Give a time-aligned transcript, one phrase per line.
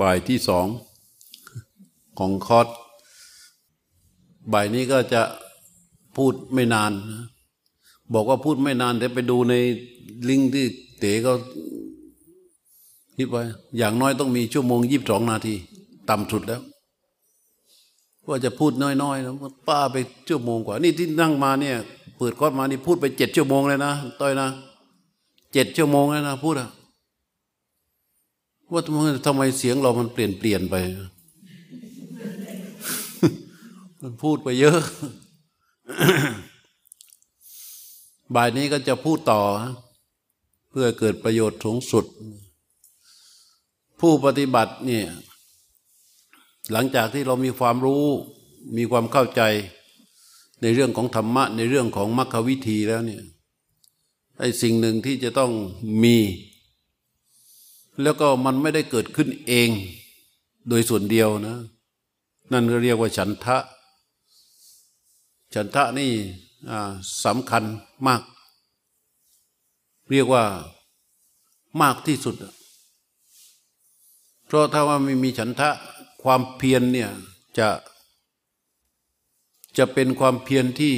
[0.00, 0.66] บ่ายที่สอง
[2.18, 2.66] ของคอร์ส
[4.52, 5.22] บ่ายนี้ก็จะ
[6.16, 7.24] พูดไม่นานนะ
[8.14, 9.54] บอกว่าพูดไม่นานแต่ไปดูใน
[10.28, 10.66] ลิงก์ที่
[10.98, 11.32] เต๋ก็
[13.16, 13.42] คิดไว้
[13.78, 15.54] อย่างน้อยต้องมีชั่วโมงยี่สิบสองนาที
[16.10, 16.62] ต่ำสุดแล้ว
[18.28, 19.34] ว่าจะพูดน้อยๆนะ
[19.68, 19.96] ป้าไป
[20.28, 21.76] ชั่วโมงกว่า นี่ที่นั่งมาเนี่ย
[22.16, 24.48] เปิดคอร์สมานี่พูดไปเจ็ดชั่วโมงเลยนะต้อยนะ
[25.52, 26.68] เจ็ดชั่วโมงแล้วนะพูดอะ
[28.72, 30.74] ว่าทำไมทำไมเสียงเรามันเปลี่ยนเปลี่ยนไป
[34.00, 34.80] มันพูดไปเยอะ
[38.34, 39.40] บ่ายนี้ก็จะพูดต่อ
[40.70, 42.04] เพื่อเกิดประโยชน์สูงสุด
[44.00, 45.06] ผู้ปฏิบัติเนี่ย
[46.72, 48.04] หลังจากที่เรามีความรู้
[48.76, 49.42] มีความเข้าใจ
[50.62, 53.22] ในเรื่องของธรรมะ ในเรื่องของมรรควิธีแล้วเนี่ย
[54.38, 55.52] ไอ้สิ่งหนึ่งที่จะต้อง
[56.02, 56.16] มี
[58.02, 59.70] แล้วก็มันไม่ได้เกิดขึ้นเอง
[60.68, 61.56] โดยส่วนเดียวนะ
[62.52, 63.58] นั่นก็เรียกว่าฉันทะ
[65.54, 66.10] ฉันทะนี่
[67.24, 67.64] สำคัญ
[68.06, 68.22] มาก
[70.10, 70.44] เรียกว่า
[71.82, 72.34] มากที่สุด
[74.46, 75.70] เพราะถ้าว่าไม่มีฉันทะ
[76.22, 77.10] ความเพียรเนี่ย
[77.58, 77.68] จะ
[79.78, 80.94] จะเป็นความเพียรที่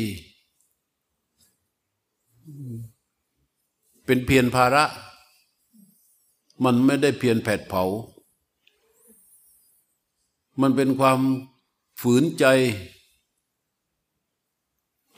[4.06, 4.84] เป็นเพียรภาระ
[6.64, 7.84] มันไม่ได้เพียรแผดเผา
[10.60, 11.20] มันเป็นความ
[12.00, 12.44] ฝืนใจ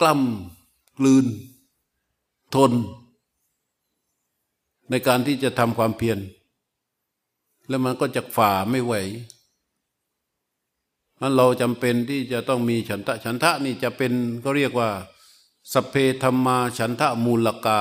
[0.01, 1.27] กล้ำกลืน
[2.55, 2.73] ทน
[4.91, 6.19] ในการที่จะทำความเพียร
[7.69, 8.95] แล้วมันก็จะฝ่าไม่ไหว
[11.21, 14.13] มันเราจำเป็นที่จะต้องมีฉันทะ ฉันทะนี่จะเป็น
[14.45, 14.91] ก็เรียกว่า
[15.73, 17.81] สเพธรรมาฉันทะมูลกา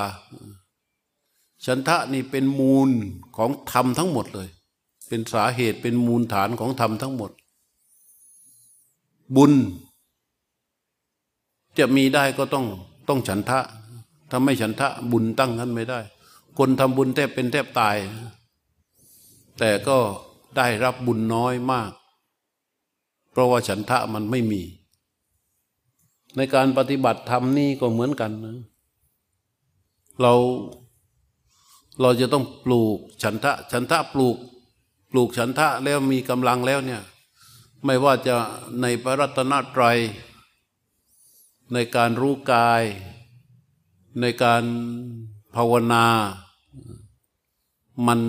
[1.65, 2.89] ฉันทะนี่เป็นมูล
[3.37, 4.49] ของธรรมทั้งหมดเลย
[5.07, 7.31] เป็นสาเหตุเป็นมูลฐานของธรรมทั้งหมด
[9.35, 9.53] บุญ
[11.77, 12.65] จะมีได้ก็ต้อง
[13.07, 13.59] ต้องฉันทะ
[14.29, 15.99] ถ้าไม่ฉันทะบุญตั้งนั้นไม่ได้
[16.57, 17.97] คนทำบุญแทบเป็นแทบตาย
[19.59, 19.97] แต่ก็
[20.57, 21.91] ได้รับบุญน้อยมาก
[23.31, 24.61] เพราะว่าฉันทะมันไม่มี
[26.35, 28.57] ในการปฏิบัติธรรมนี่ก็เหมือนกันนะ
[30.21, 30.33] เรา
[32.01, 34.37] เราจะต้องปลูกฉันทะ ฉันทะปลูก
[35.11, 37.01] ปลูกฉันทะแล้วมีกำลังแล้วเนี่ย
[37.85, 38.35] ไม่ว่าจะ
[38.81, 39.97] ในพระรัตนตรัย
[41.73, 42.83] ในการรู้กาย
[44.21, 44.63] ในการ
[45.55, 46.05] ภาวนา
[48.07, 48.19] มัน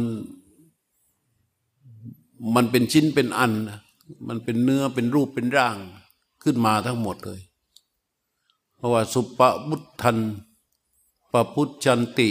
[2.55, 3.53] มันเป็นชิ้นเป็นอัน
[4.29, 5.77] มันเป็นเนื้อเป็นรูปเป็นร่าง
[6.43, 7.41] ขึ้นมาทั้งหมดเลย
[8.77, 10.19] เพราะว่าสุปปุตทัน
[11.33, 12.31] ปพุทจันติ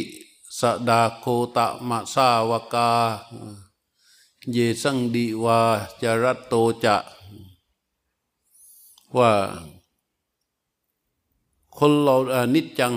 [0.60, 1.26] สดาโค
[1.56, 2.90] ตะมะสาวกา
[4.52, 5.60] เยสังดีวา
[6.02, 6.54] จรัตโต
[6.84, 6.96] จะ
[9.18, 9.32] ว่า
[11.78, 12.16] คนเรา
[12.54, 12.94] นิจจัง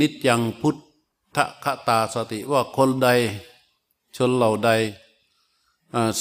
[0.00, 0.76] นิจจังพุท
[1.34, 3.08] ธคตาสติว่าคนใด
[4.16, 4.70] ชนเหล่าใด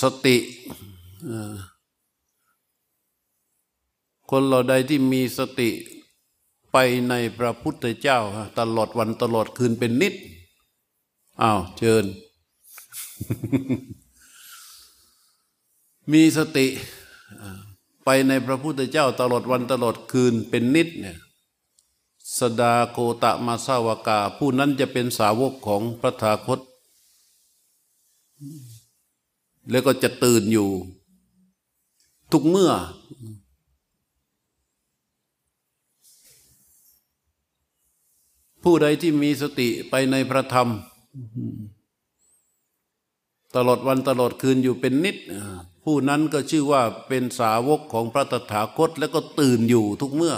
[0.02, 0.38] สติ
[4.30, 5.70] คนเราใดที่มีสติ
[6.72, 6.78] ไป
[7.10, 8.18] ในพระพุทธเจ้า
[8.58, 10.16] ตลอดวันตลอดคืนเป็นนิด
[11.42, 12.06] อ้าวเชิญ
[16.12, 16.68] มีสติ
[18.04, 21.18] ไปในพระพุทธเจ้าตลอดวันตลอดคืนเป็นนิดเนี่ย
[22.38, 26.60] สดาโกตะมาสาวกา ผู้นั้นจะเป็นสาวกของพระธาคต
[29.70, 30.70] แล้วก็จะตื่นอยู่
[32.32, 32.72] ทุกเมื่อ
[38.64, 40.70] ผู้ใดที่มีสติไปในพระธรรม
[43.56, 45.18] ตลอดวันตลอดคืนอยู่เป็นนิด
[45.84, 50.36] ผู้นั้นก็ชื่อว่าเป็นสาวกของพระตถาคตแล้วก็ตื่นอยู่ทุกเมื่อ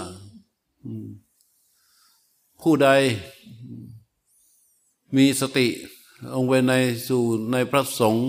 [2.62, 2.88] ผู้ใด
[5.16, 5.66] มีสติ
[6.34, 6.72] องไว้ใน
[7.08, 7.22] สู่
[7.52, 8.28] ในพระสงฆ์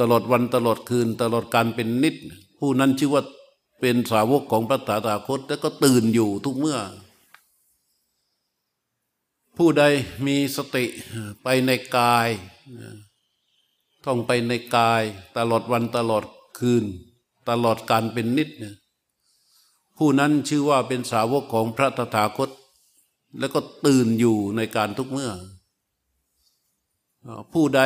[0.00, 2.16] ตลอดวันตลอดคืน ตลอดการเป็นนิด
[2.58, 3.22] ผู้นั้นชื่อว่า
[3.80, 6.78] เป็นสาวกของพระตถาคตแล้วก็ตื่นอยู่ทุกเมื่อ
[9.56, 9.84] ผู้ใด
[10.26, 10.84] มีสติ
[11.42, 12.28] ไปในกาย
[14.04, 15.02] ท่องไปในกาย
[15.36, 16.24] ตลอดวันตลอด
[16.58, 16.84] คืน
[17.48, 18.74] ตลอดการเป็นนิดเนี่ย
[19.96, 22.50] ผู้นั้นชื่อว่าเป็นสาวกของพระตถาคต
[23.38, 25.30] แล้วก็ตื่นอยู่ในการทุกเมื่อ
[27.52, 27.80] ผู้ใด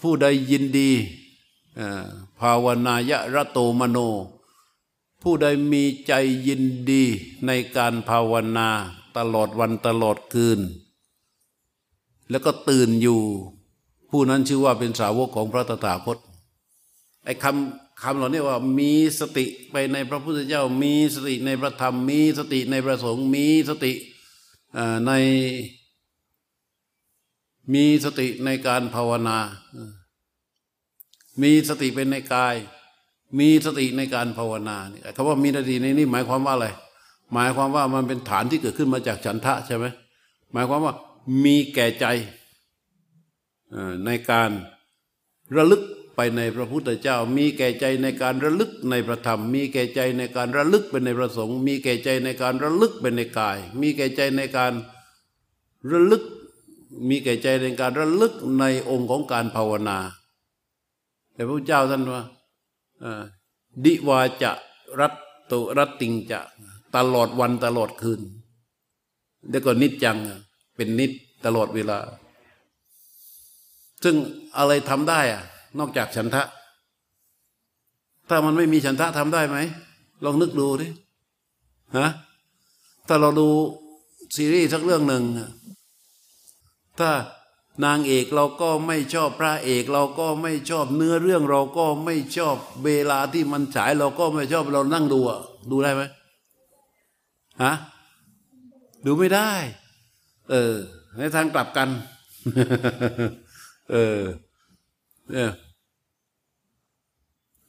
[0.00, 0.90] ผู้ใดยินดี
[2.40, 3.98] ภาวนายะระโตมโน
[5.22, 6.12] ผู้ใดมีใจ
[6.46, 7.04] ยินดี
[7.46, 8.70] ในการภาวนา
[9.16, 10.60] ตลอดวันตลอดคืน
[12.30, 13.20] แล้วก็ตื่นอยู่
[14.10, 16.18] ผู้นั้นชื่อว่าเป็นสาวกของพระตถาคต
[17.24, 23.92] ไอ้คำคำเหล่านี้ว่ามีสติไปในพระพุทธเจ้า มีสติในพระธรรม มีสติในพระสงฆ์มีสติ
[25.06, 25.12] ใน
[27.72, 29.38] มีสติในการภาวนา
[31.42, 32.56] มีสติเป็นในกาย
[33.38, 34.76] มีสติในการภาวนา
[35.16, 36.68] คำว่ามีสติในนี้หมายความว่าอะไร
[37.32, 39.84] หมายความว่ามันเป็นฐานที่เกิดขึ้นมาจากฉันทะใช่ไหม
[40.52, 40.94] หมายความว่า
[41.44, 42.06] มีแก่ใจ
[44.06, 44.50] ในการ
[45.56, 45.82] ระลึก
[46.16, 54.72] ไปในพระพุทธเจ้า มีแก่ใจในการระลึกในพระธรรม มีแก่ใจในการระลึกเป็นในพระสงฆ์มีแก่ใจในการระลึกเป็นในกาย มีแก่ใจในการ
[55.90, 56.22] ระลึก
[57.08, 59.98] มีแก่ใจในการระลึกในองค์ของการภาวนา
[61.34, 62.22] แต่พระเจ้าท่านว่า
[63.84, 64.52] ดิวาจะ
[65.00, 65.14] รัต
[65.50, 66.40] ตุรัตติงจะ
[66.96, 68.20] ตลอดวันตลอดคืน
[69.50, 70.16] แล้วก็นิจจัง
[70.76, 71.10] เป็นนิจ
[71.44, 71.98] ตลอดเวลา
[74.04, 74.16] ซึ่ง
[74.58, 75.42] อะไรทำได้อะ
[75.78, 76.42] นอกจากฉันทะ
[78.28, 79.58] ถ้ามันไม่มีฉันทะทำได้ไหม
[80.24, 80.88] ลองนึกดูดิ
[81.98, 82.08] ฮะ
[83.08, 83.48] ถ้าเราดู
[84.36, 85.22] ซีรีส์สักเรื่องหนึ่ง
[86.98, 87.10] ถ้า
[87.84, 95.40] นางเอกเราก็ไม่ชอบพระเอกเราก็ไม่ชอบเนื้อเรื่องเราก็ไม่ชอบเวลาที่มันฉายเราก็ไม่ชอบเรานั่งดูอะ
[95.70, 96.02] ดูได้ไหม
[97.62, 97.72] ฮะ
[99.04, 99.50] ดูไม่ได้
[100.50, 100.74] เออ
[101.16, 101.88] ในทางกลับกัน
[103.92, 104.20] เออ
[105.30, 105.52] เนี่ย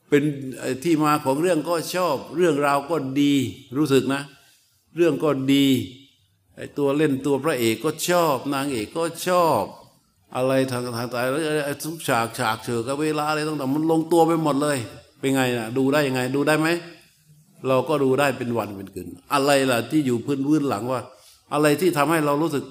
[0.10, 0.24] เป็น
[0.84, 3.34] ที่มาของเรื่องก็ชอบ เรื่องราวก็ดี
[3.78, 4.22] รู้สึกนะ
[4.96, 5.66] เรื่องก็ดี
[6.56, 9.64] ไอตัวเล่นตัวพระเอกก็ชอบ นางเอกก็ชอบ
[10.36, 11.42] อะไรทางทางตายแล้ว
[11.86, 14.78] ทุกฉากฉากเฉอกับเวลาอะไรต่างๆมันลงตัวไปหมดเลย
[15.20, 16.68] เป็นไงนะดูได้ยังไง ดูได้ไหม
[17.68, 21.02] เราก็ดูได้เป็นวันเป็นคืนอะไรล่ะที่อยู่พื้นพื้นหลังว่า
[21.54, 22.64] อะไรที่ทำให้เรารู้สึก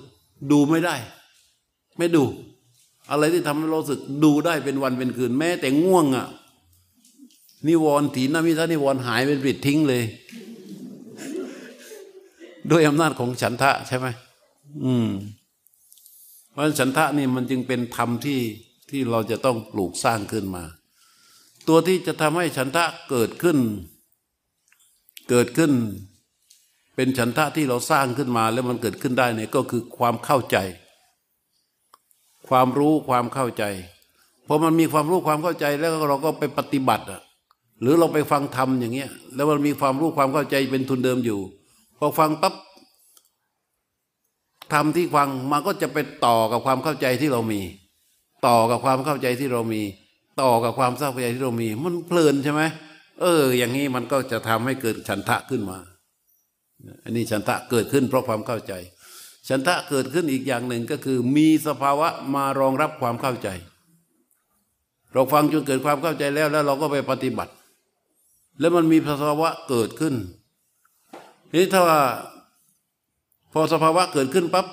[0.52, 0.94] ดูไม่ได้
[1.98, 2.24] ไม่ดู
[3.10, 6.26] อะไรที่ทำให้เราสึกดูได้เป็นวันเป็นคืน แม้แต่ง่วงอะ
[7.68, 10.02] นิวรณ์ถีนมิทานิวรณ์หายเป็นปิดทิ้งเลย
[12.70, 14.06] ด้วยอำนาจของฉันทะใช่ไหม
[14.84, 15.08] อืม
[16.52, 18.40] เพราะฉันทะนี่มันจึงเป็นธรรมที่
[18.90, 20.64] ที่เราจะต้องปลูกสร้างขึ้นมา
[21.68, 23.58] ตัวที่จะทำให้ฉันทะเกิดขึ้น
[25.30, 25.72] เกิดขึ้น
[26.96, 30.56] เป็นฉันทะที่เราสร้างขึ้นมาแล้วมันเกิดขึ้นได้เนี่ยก็คือความเข้าใจ
[32.48, 33.64] ความรู้ความเข้าใจ
[34.46, 37.20] พอมันมีความรู้ความเข้าใจแล้วเราก็ไปปฏิบัติอะ
[37.80, 41.40] หรือเราไปฟังธรรมอย่างเงี้ย แล้วมันมีความรู้ความเข้าใจเป็นทุนเดิมอยู่
[41.98, 42.54] พอฟังปั๊บ
[44.72, 47.60] ธรรมที่ฟังมันก็จะไปต่อกับความเข้าใจที่เรามี
[48.46, 49.82] ต่อกับความเข้าใจที่เรามี
[50.42, 52.62] ต่อกับความทราบเข้าใจที่เรามี มันเพลินใช่ไหม
[53.20, 55.78] เออ อย่างนี้มันก็จะทำให้เกิดฉันทะขึ้นมา
[57.04, 58.72] อันนี้ฉันทะเกิดขึ้นเพราะความเข้าใจ
[59.48, 63.48] ฉันทะเกิดขึ้นอีกอย่างหนึ่งก็คือ มีสภาวะมารองรับความเข้าใจ
[65.12, 67.52] เราฟังจนเกิดความเข้าใจแล้วแล้วเราก็ไปปฏิบัติ
[68.60, 70.14] แล้วมันมีสภาวะเกิดขึ้น
[71.54, 71.82] นี่ถ้า
[73.52, 74.66] พอสภาวะเกิดขึ้นปั๊บ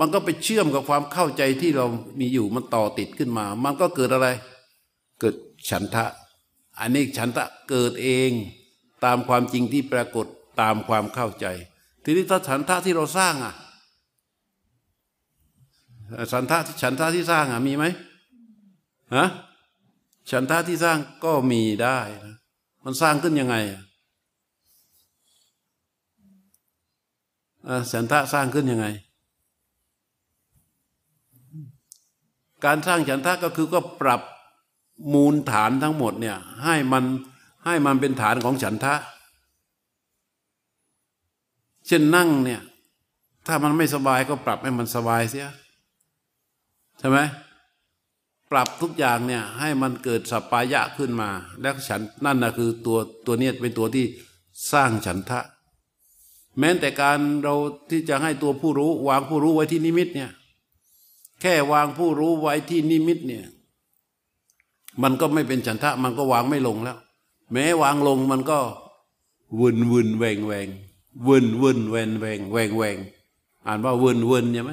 [0.00, 1.86] มันก็ไปเชื่อมกับความเข้าใจที่เรา
[2.20, 4.28] มีอยู่มันต่อติดขึ้นมา มันก็เกิดอะไร
[5.20, 5.34] เกิด
[5.70, 6.06] ฉันทะ
[6.78, 8.30] อันนี้ฉันทะเกิดเอง
[9.04, 10.26] ตามความจริงที่ปรากฏ
[10.60, 11.46] ตามความเข้าใจ
[12.04, 13.54] ทีนี้ถ้าฉันทะที่เราสร้างอะ
[16.32, 17.84] ฉันทะฉันทะที่สร้างอะมีไหม
[19.16, 19.26] ฮะ
[20.30, 22.36] ฉันทะที่สร้างก็มีได้นะ
[22.84, 23.82] มันสร้างขึ้นยังไงอะ
[27.92, 28.86] ฉันทะสร้างขึ้นยังไง
[32.64, 34.20] การสร้างฉันทะก็คือก็ปรับ
[35.12, 37.04] มูลฐานทั้งหมดเนี่ยให้มัน
[37.64, 38.94] ให้มันเป็นฐานของฉันทะ
[41.86, 42.62] เช่นนั่งเนี่ย
[43.46, 45.48] ถ้ามันไม่สบายก็ปรับให้มันสบายเสีย
[46.98, 47.18] ใช่ไหม
[48.50, 51.30] ปรับทุกอย่างเนี่ยให้มันเกิดสัปปายะขึ้นมา
[51.60, 54.06] แล้วฉันนั่นนะคือตัวตัวเนี้เป็นตัวที่
[54.72, 55.40] สร้างฉันทะ
[56.58, 57.54] แม้แต่การเรา
[57.90, 60.30] ที่จะให้ตัวผู้รู้ วางผู้รู้ไว้ที่นิมิตเนี่ย
[61.40, 63.44] แค่วางผู้รู้ไว้ที่นิมิตเนี่ย
[65.02, 66.98] มันก็ไม่เป็นฉันทะมันก็วางไม่ลงแล้ว
[67.52, 68.58] แม้วางลงมันก็
[69.60, 70.68] วุ่นวุ่นแวงแวง
[71.26, 72.96] วุ่นวุ่นแวงแวงแวงแวง
[73.66, 74.72] อ่านว่าวุ่นวุ่นใช่ไหม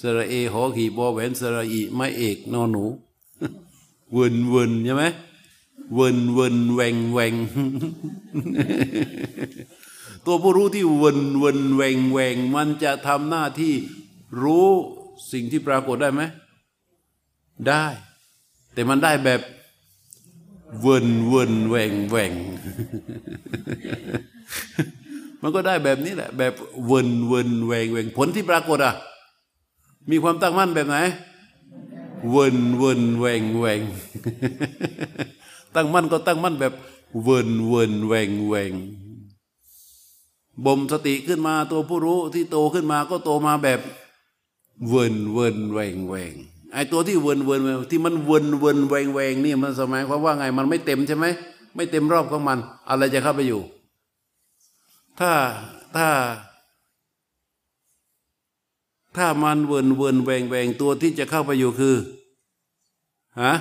[0.00, 2.84] สระเอหอขีบอแหวนสระอีไม่เอกนอนหนู
[4.16, 5.04] วนวนใช่ไหม
[5.98, 7.34] วนวนแวงแวง
[10.26, 13.74] ตัวผู้รู้ที่วนวนแวงแวงมันจะทำหน้าที่
[14.42, 14.68] รู้
[15.32, 16.22] สิ่งที่ปรากฏได้ไหม
[17.68, 17.86] ได้
[18.72, 19.40] แต่มันได้แบบ
[20.84, 22.32] วนวนแวงแวง
[25.42, 26.54] มันก็ได้แบบนี้แหละ แบบ
[26.90, 28.94] วนวนแวงแวงผลที่ปรากฏอะ
[30.10, 31.00] มีความตั้งมั่นแบบไหนว
[32.30, 33.80] เวินเวินแหวงแหวง
[35.74, 36.72] ตั้งมั่นก็ตั้งมั่นแบบ
[37.22, 38.72] เวินเวินแหวงแหวง
[40.64, 43.80] บ่มสติขึ้นมาตัวผู้รู้ที่โตขึ้นมาก็โตมาแบบ
[44.88, 46.34] เวินเวินแหวงแหวง
[46.72, 47.60] ไอตัวที่เวินเวิน
[47.90, 51.26] ที่มันเวินเวินแหวงแหวงนี่มันหมายความว่าไงมันไม่เต็มใช่ไหม
[51.76, 52.58] ไม่เต็มรอบของมัน
[52.88, 53.60] อะไรจะเข้าไปอยู่
[55.20, 55.32] ถ้า
[55.96, 56.08] ถ้า
[59.16, 61.96] ถ้ามันเวินเวินแหวงแหวงตัวที่จะเข้าไปอยู่คือ
[63.42, 63.52] ฮะ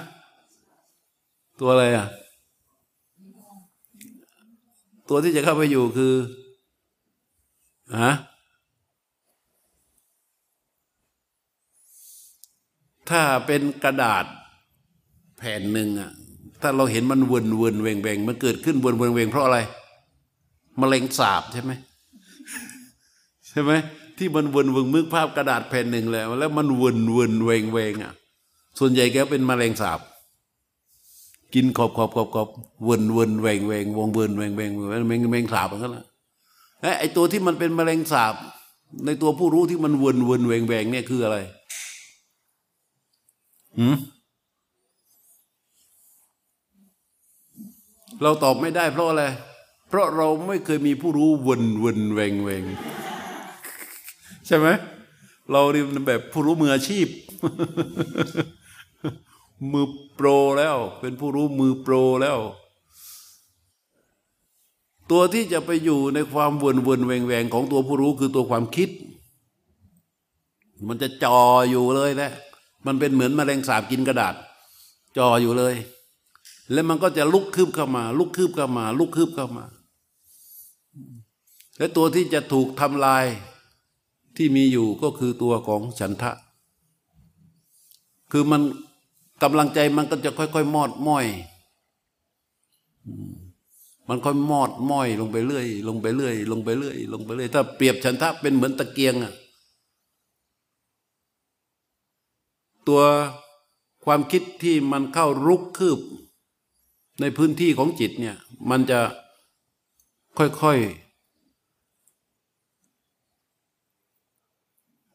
[1.59, 2.07] ตัวอะไรอะ
[5.09, 6.13] ตัวที่จะเข้าไปอยู่คือ
[8.01, 8.13] ฮะ
[13.09, 14.25] ถ้าเป็นกระดาษ
[15.37, 16.11] แผ่นหนึ่งอะ
[16.61, 19.57] ถ้าเราเห็นมันวนวนเวงเวงมันเกิดขึ้นวนวนเวงเพราะอะไร
[20.81, 21.71] มะเร็งสาบใช่ไหม
[23.47, 23.71] ใช่ไหม
[24.17, 28.13] ที่มันวนวงมึกภาพกระดาษแผ่นหนึ่งแล้ว แล้วมันวนวนเวงเวงอะ
[28.79, 29.99] ส่วนใหญ่แกเป็นมะเร็งสาบ
[31.53, 32.47] กินขอบขอบขอบขอบ
[32.87, 36.05] วนวนเวงเวงวงเวนเวงเวงเวงเวงเวงสาบมันก็แล้ว
[36.99, 38.35] ไอ้ตัวที่มันเป็นมะเร็งสาบ
[39.05, 41.37] ในตัวผู้รู้ที่มันวนวนเวงเวงเนี่ยคืออะไร
[43.79, 43.95] หืม
[48.23, 49.23] เราตอบไม่ได้เพราะอะไร
[49.89, 52.63] เพราะเราไม่เคยมีผู้รู้วนวนเวงเวง
[54.47, 54.67] ใช่ไหม
[55.51, 57.07] เรานี่แบบผู้รู้มืออาชีพ
[59.71, 60.27] มือโปร
[60.59, 62.37] แล้ว เป็นผู้รู้มือโปรแล้ว
[65.11, 68.89] ตัวที่จะไปอยู่ในความวนวนแวงแวงของตัวผู้รู้คือตัวความคิด
[70.87, 72.31] มันจะจออยู่เลยแหละ
[72.85, 74.35] มันเป็นเหมือนมแมลงสาบกินกระดาษ
[75.17, 75.75] จออยู่เลย
[76.71, 79.65] แล้วมันก็จะลุกคืบเข้ามา ลุกคืบเข้ามา ลุกคืบเข้ามา
[81.77, 83.25] และตัวที่จะถูกทำลาย
[84.37, 86.31] ที่มีอยู่ก็คือตัวของฉันทะ
[88.31, 88.61] คือมัน
[89.43, 91.25] กำลังใจมันก็จะค่อยๆ มอดม้อย
[94.09, 99.33] มันค่อยมอดม้อยลงไปเรื่อยลงไปเรื่อยลงไปเรื่อยลงไปเรื่อยถ้าเปรียบฉันทะเป็นเหมือนตะเกียงอะ
[102.87, 103.01] ตัว
[104.05, 105.99] ความคิดที่มันเข้ารุกคืบ
[107.19, 108.37] ในพื้นที่ของจิตเนี่ย
[108.69, 108.99] มันจะ
[110.37, 111.05] ค่อยๆ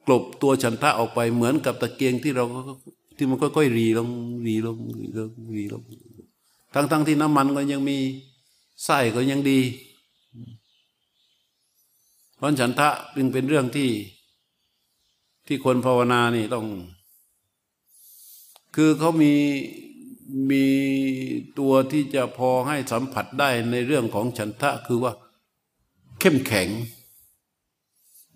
[0.07, 2.45] กลบตัวฉันทะออกไปเหมือนกับตะเกียงที่เรา
[3.17, 4.09] ที่มันค่อยๆรีลง
[4.47, 5.83] รีลงรีลงรีลง
[6.75, 7.99] ทั้งๆทที่น้ำมันก็ยังมี
[8.85, 9.61] ไส้ก็ยังดี
[12.37, 13.91] เพราะฉันทะจึงเป็นเรื่องที่
[15.47, 16.67] ที่คนภาวนานี่ต้อง
[18.75, 19.35] คือเขามี
[20.51, 20.65] มี
[21.59, 25.13] ตัวที่จะพอให้สัมผัสได้ในเรื่องของฉันทะคือว่า
[26.21, 26.69] เข้มแข็ง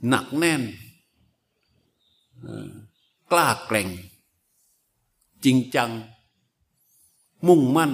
[0.08, 0.62] หนักแน่น
[3.32, 3.88] กล้าแกร่ง
[5.44, 5.90] จริงจัง
[7.46, 7.92] มุ่งมั่น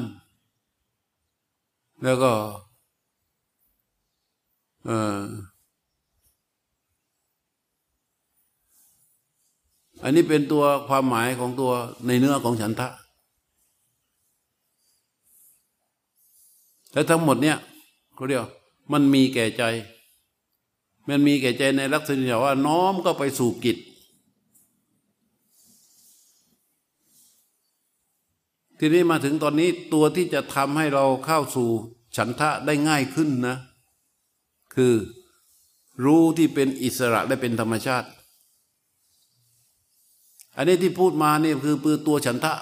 [2.04, 2.32] แล้วก็
[10.02, 11.72] อันนี้เป็นตัวความหมายของตัว
[12.06, 12.88] ในเนื้อของฉันทะ
[16.92, 17.56] และทั้งหมดเนี่ย
[18.14, 18.42] เขาเรียก
[18.92, 19.62] มันมีแก่ใจ
[21.08, 23.76] มันมีแก่ใจในลักษณะว่าน้อมก็ไปสู่กิจ
[28.82, 31.68] ทีนี้มาถึงตอนนี้ตัวที่จะทำให้เราเข้าสู่
[32.16, 33.56] ฉันทะได้ง่ายขึ้นนะ
[34.74, 34.94] คือ
[36.04, 38.08] รู้ที่เป็นอิสระและเป็นธรรมชาติ
[40.56, 42.52] อันนี้ที่พูดมาเนี่ยคือปือตัวฉันทะ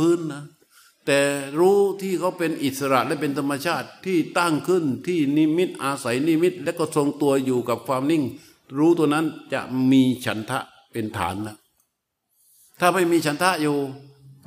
[0.00, 0.42] พื้นๆนะ
[1.06, 1.20] แต่
[1.58, 8.22] รู้ที่เขาเป็นอิสระและเป็นธรรมชาติที่ตั้งขึ้นที่นิมิตอาศัยนิมิต และก็ทรงตัวอยู่กับความนิ่ง
[8.78, 9.60] รู้ตัวนั้นจะ
[9.90, 10.60] มีฉันทะ
[10.92, 11.56] เป็นฐานนะ
[12.80, 13.76] ถ้าไม่มีฉันทะอยู่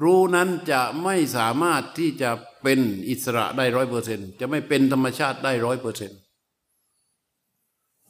[0.04, 2.30] รู้นั้นจะไม่สามารถที่จะ
[2.64, 6.12] เป็นอิสระได้ร้อยเปอร์เซนจะไม่เป็นธรรมชาติได้ร้อยเปอร์เซน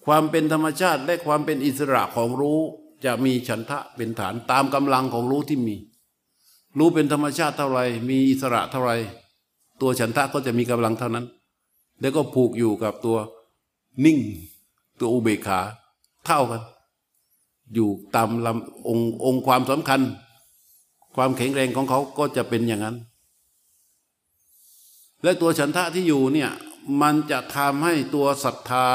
[0.05, 2.59] ความเป็นธรรมชาติและความเป็นอิสระของรู้
[3.05, 5.75] จะมีฉันทะเป็นฐานตามกำลังของรู้ที่มี
[6.77, 8.91] รู้เป็นธรรมชาติเท่าไรมีอิสระเท่าไร
[9.81, 11.25] ตัวฉันทะก็จะมีกำลังเท่านั้น
[12.01, 13.17] แล้วก็ผูกอยู่กับตัว
[14.05, 14.19] นิ่ง
[14.99, 15.59] ตัวอุเบกขา
[16.25, 16.61] เท่ากัน
[17.73, 20.01] อยู่ตามลำองค์องค์ความสำคัญ
[21.15, 22.95] ความแข็งแรงของเขาก็จะเป็นอย่างนั้น
[25.23, 26.51] และตัวฉันทะที่อยู่เนี่ย
[27.01, 28.87] มันจะทำให้ตัวศรัทธา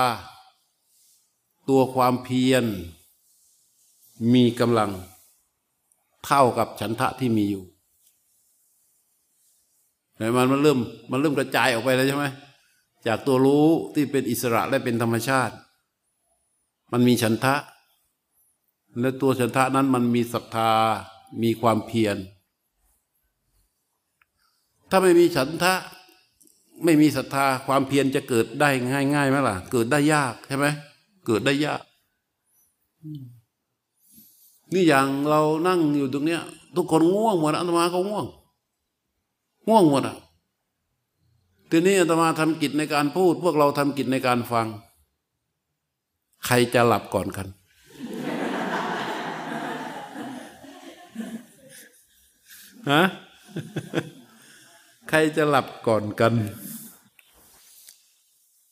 [1.69, 2.65] ตัวความเพียร
[4.35, 4.91] มีกำลัง
[6.25, 7.65] เท่ากับฉันทะที่มีอยู่
[10.17, 10.79] แต่มันมันเริ่ม
[11.11, 12.27] มันเริ่มกระจายออกไปแล้วใช่ไหม
[13.07, 15.55] จากตัวรู้ที่เป็นอิสระและเป็นธรรมชาติ
[16.93, 17.55] มันมีฉันทะ
[19.01, 20.73] และตัวฉันทะนั้นมันมีศรัทธา
[21.43, 22.17] มีความเพียร
[24.91, 25.75] ถ้าไม่มีฉันทะ
[26.85, 30.67] ไม่มีศรัทธาความเพียรจะเกิดได้ง่ายง่ายไหมล่ะ เกิดได้ยากใช่ไหม
[31.27, 31.83] เกิดได้ยาก
[34.73, 36.43] นี่อย่างเรานั่งอยู่ตรงเนี้ย
[36.77, 38.27] ทุกคนง่วงหมดอาตมาก็ง่วง
[39.69, 40.17] ง่วงหมดอะ
[41.71, 44.67] ทีนี้อาตมาทำกิจในการพูด พวกเราทำกิจในการฟัง
[46.47, 47.47] ใครจะหลับก่อนกัน
[52.91, 53.03] ฮะ
[55.09, 56.35] ใครจะหลับก่อนกัน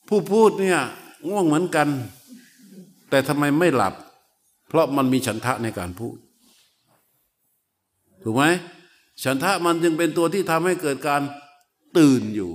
[0.07, 0.79] ผู้พูดเนี่ย
[1.29, 1.87] ง่วงเหมือนกัน
[3.09, 3.93] แต่ทำไมไม่หลับ
[4.67, 6.17] เพราะมันมีฉันทะในการพูด
[8.23, 8.43] ถูกไหม
[9.23, 11.21] ฉันทะมันจึงเป็นตัวที่ทำให้เกิดการ
[11.97, 12.51] ตื่นอยู่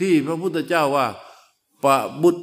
[0.00, 1.06] ที่พระพุทธเจ้าว่า
[1.84, 2.36] ปะบุต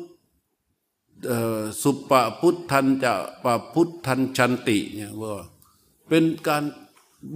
[1.82, 5.34] สุปะพุทธันจะปะพุทธันชันติเนี่ยว่า
[6.10, 6.64] เป็นการ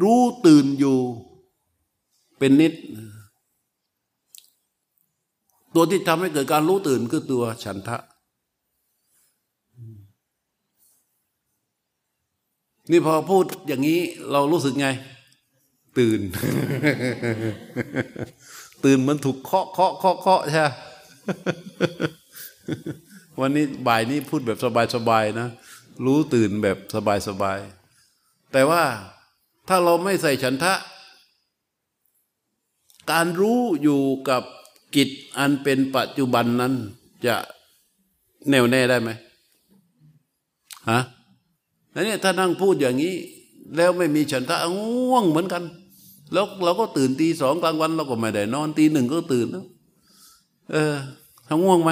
[0.02, 0.98] รู้ตื่นอยู่
[2.38, 2.74] เป็นนิด
[5.76, 7.98] ตัวที่ทำให้เกิดการรู้ตื่นคือตัวฉันทะ
[12.92, 14.00] นี่พอพูดอย่างนี้
[14.32, 14.88] เรารู้สึกไง
[16.00, 16.20] ตื่น
[18.84, 20.66] ตื่นมันถูกเคาะเคาะเคาะเคาะใช่
[23.40, 24.58] วันนี้บ่ายนี้พูดแบบ
[24.96, 25.48] สบายๆนะ
[26.06, 26.78] รู้ตื่นแบบ
[27.28, 28.82] สบายๆแต่ว่า
[29.70, 30.74] ถ้าเราไม่ใส่ฉันทะ
[33.12, 34.44] การรู้อยู่กับ
[34.96, 36.74] กิจอันเป็นปัจจุบันนั้น
[37.26, 37.36] จะ
[38.50, 39.10] แน่วแน่ได้ไหม
[40.90, 41.00] ฮะ
[41.92, 43.16] แล้วเนี่ยถ้านั่งพูดอย่างนี้
[43.76, 45.64] แล้วไม่มีฉันทะง่วงเหมือนกัน
[46.34, 49.48] แล้วเราก็ตื่นตีสองกลางวันเราก็ไม่ได้นอนตีหนึ่งก็ตื่น
[50.72, 50.96] เออ
[51.48, 51.92] ทำง่วงไหม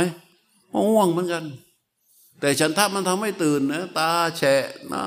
[0.89, 1.43] ง่วงเหมือนกัน
[2.39, 5.03] แต่ฉันทะมันทำให้ตื่นนะตาแฉะหน้า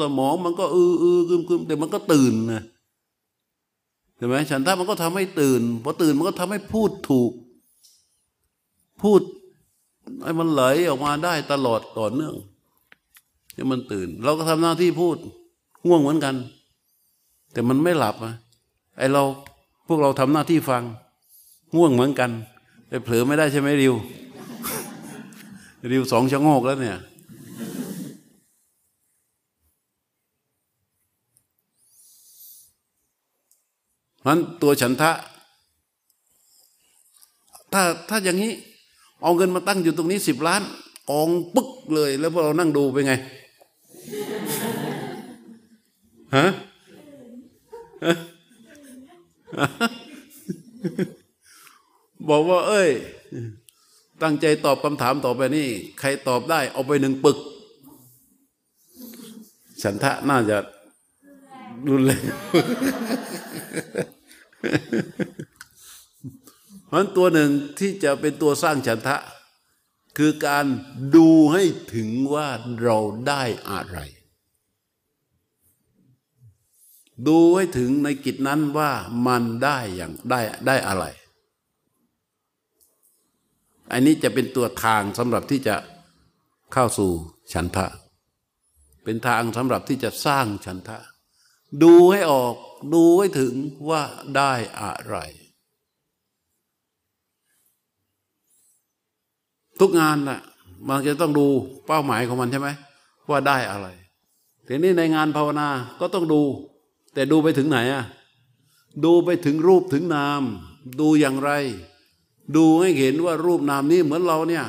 [0.00, 2.62] สมองมันก็อืออือกึมกึมแต่มันก็ตื่นนะ
[4.16, 7.32] เห็นไหมฉันทะมันก็ทำให้ตื่นพอตื่นมันก็ทำให้พูดถูก
[9.02, 9.20] พูด
[10.24, 12.34] ให้มันไหลออกมาได้ตลอดต่อเนื่อง
[13.54, 15.16] ให้มันตื่น เราก็ทำหน้าที่พูด
[15.86, 16.34] ง่วงเหมือนกัน
[17.52, 18.34] แต่มันไม่หลับอะ
[18.98, 19.22] ไอเรา
[19.86, 20.82] พวกเราทำหน้าที่ฟัง
[21.76, 22.30] ง่วงเหมือนกัน
[22.88, 23.94] แต่เผลอไม่ได้ใช่ไหมริว
[25.88, 26.98] ริวสองชะโงกแล้วเนี่ย
[34.26, 35.12] นั้นตัวฉันทะ
[37.72, 38.52] ถ้าถ้าอย่างนี้
[39.22, 40.62] เอาเงินมาตั้งอยู่ตรงนี้สิบล้าน
[41.10, 43.12] กองปึ๊กเลย แล้วพวกเรานั่งดูไปไง
[46.36, 46.46] ฮะ
[52.28, 52.90] บอกว่า เอ้ย
[54.22, 55.68] ตั้งใจตอบคำถามต่อไปนี่
[56.00, 57.38] ใครตอบได้เอาไปหนึ่งปึก
[59.82, 60.58] ฉันทะน่าจะ
[61.88, 62.24] รุนแรง
[66.86, 69.16] เพราะตัวหนึ่งที่จะเป็นตัวสร้างฉันทะ
[70.18, 70.66] คือการ
[71.16, 72.48] ดูให้ถึงว่า
[72.82, 73.98] เราได้อะไร
[77.26, 78.90] ดูให้ถึงในกิจนั้นว่า
[79.26, 81.04] มันได้อย่างได้ได้อะไร
[83.92, 85.76] อันนี้จะเป็นตัวทางสำหรับที่จะ
[86.72, 87.10] เข้าสู่
[87.52, 87.86] ฉันทะ
[89.04, 90.98] เป็นทางสำหรับที่จะสร้างฉันทะ
[91.82, 92.54] ดูให้ออก
[92.94, 93.52] ดูให้ถึง
[93.88, 94.02] ว่า
[94.36, 95.16] ได้อะไร
[99.80, 100.40] ทุกงานน่ะ
[100.88, 101.46] มันจะต้องดู
[101.86, 102.68] เป้าหมายของมันใช่ไหม
[103.28, 103.88] ว่าได้อะไร
[104.66, 105.68] ทีนี้ในงานภาวนา
[106.00, 106.42] ก็ต้องดู
[107.14, 108.04] แต่ดูไปถึงไหนอะ
[109.04, 110.42] ดูไปถึงรูปถึงนาม
[111.00, 111.50] ดูอย่างไร
[112.56, 114.64] ดูให้เห็นว่ารูปนามนี้เหมือนเราเนี่ย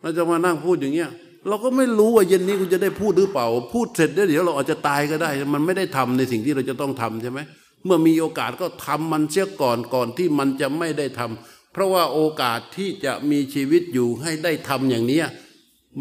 [0.00, 1.10] เราจะมานั่งพูดอย่างเงี้ย
[1.48, 7.38] เราก็ไม่รู้ว่าเย็นนี้คุณจะได้พูดหรือเปล่า พูดเสร็จเดี๋ยวเราอาจจะตายก็ได้ มันไม่ได้ทำในสิ่งที่เราจะต้องทำใช่ไหม
[7.84, 15.20] เมื่อมีโอกาสก็ทำมันเสียก่อนก่อนที่มันจะไม่ได้ทำเพราะว่าโอกาสที่จะมีชีวิตอยู่ให้ได้ทำอย่างนี้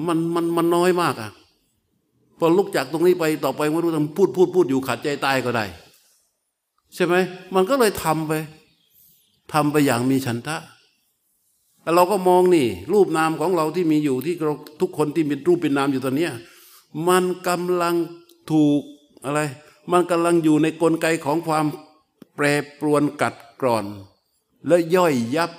[0.07, 1.31] มันมันมันน้อยมากอะ
[2.39, 5.65] พอลุกจากตรงนี้ไปต่อไปไม่รู้ทำพูดพูดพูดอยู่ขาดใจตายก็ได้
[6.95, 7.15] ใช่ไหม
[7.55, 8.33] มันก็เลยทำไป
[9.53, 10.57] ทำไปอย่างมีฉันทะ
[11.83, 14.35] แล้วเราก็มองนี่ รูปนามของเราที่มีอยู่ที่
[14.81, 16.29] ทุกคนที่มีรูปเป็นนามอยู่ตอนนี้
[17.07, 17.95] มันกำลัง
[18.51, 18.81] ถูก
[19.25, 19.39] อะไร
[19.91, 21.65] มันกำลังอยู่ในกลไกของความ
[22.35, 22.45] แปร
[22.79, 23.85] ปรวนกัดกร่อน
[24.67, 25.51] และย่อยยับ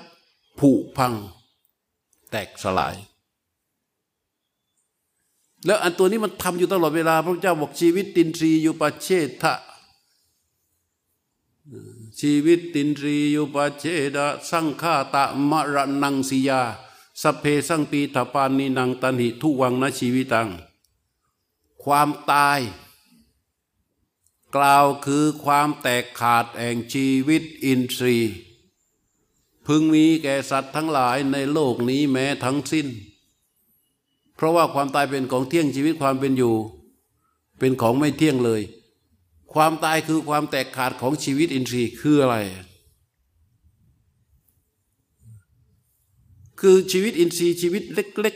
[0.58, 1.14] ผุพัง
[2.30, 2.94] แตกสลาย
[5.66, 9.08] แล้วอันตัวนี้มันทำอยู่ตลอดเวลา พระเจ้าบอกชีวิตตินทรีอยู่ปัจเช
[9.42, 9.54] ทะ
[12.20, 13.84] ชีวิตตินรียุปเช
[14.16, 16.62] ดะสังฆาตะมรนังสิยา
[17.22, 20.48] สเพสังปีถปานินังตันหิทุวังนะชีวิตัง
[21.82, 22.60] ความตาย
[24.54, 28.34] กล่าวคือความแตกขาดแห่งชีวิตอินทรีย์
[29.66, 32.86] พึงมีแก่สัตว์ทั้งหลายในโลกนี้แม้ทั้งสิ้น
[34.34, 36.54] เพราะว่าความตายเป็นของเที่ยงชีวิตความเป็นอยู่
[37.58, 38.62] เป็นของไม่เที่ยงเลย
[39.54, 42.36] ความตายคือความแตกขาดของชีวิตอินทรีย์คืออะไร
[46.60, 48.34] คือชีวิตอินทรีย์ชีวิตเล็ก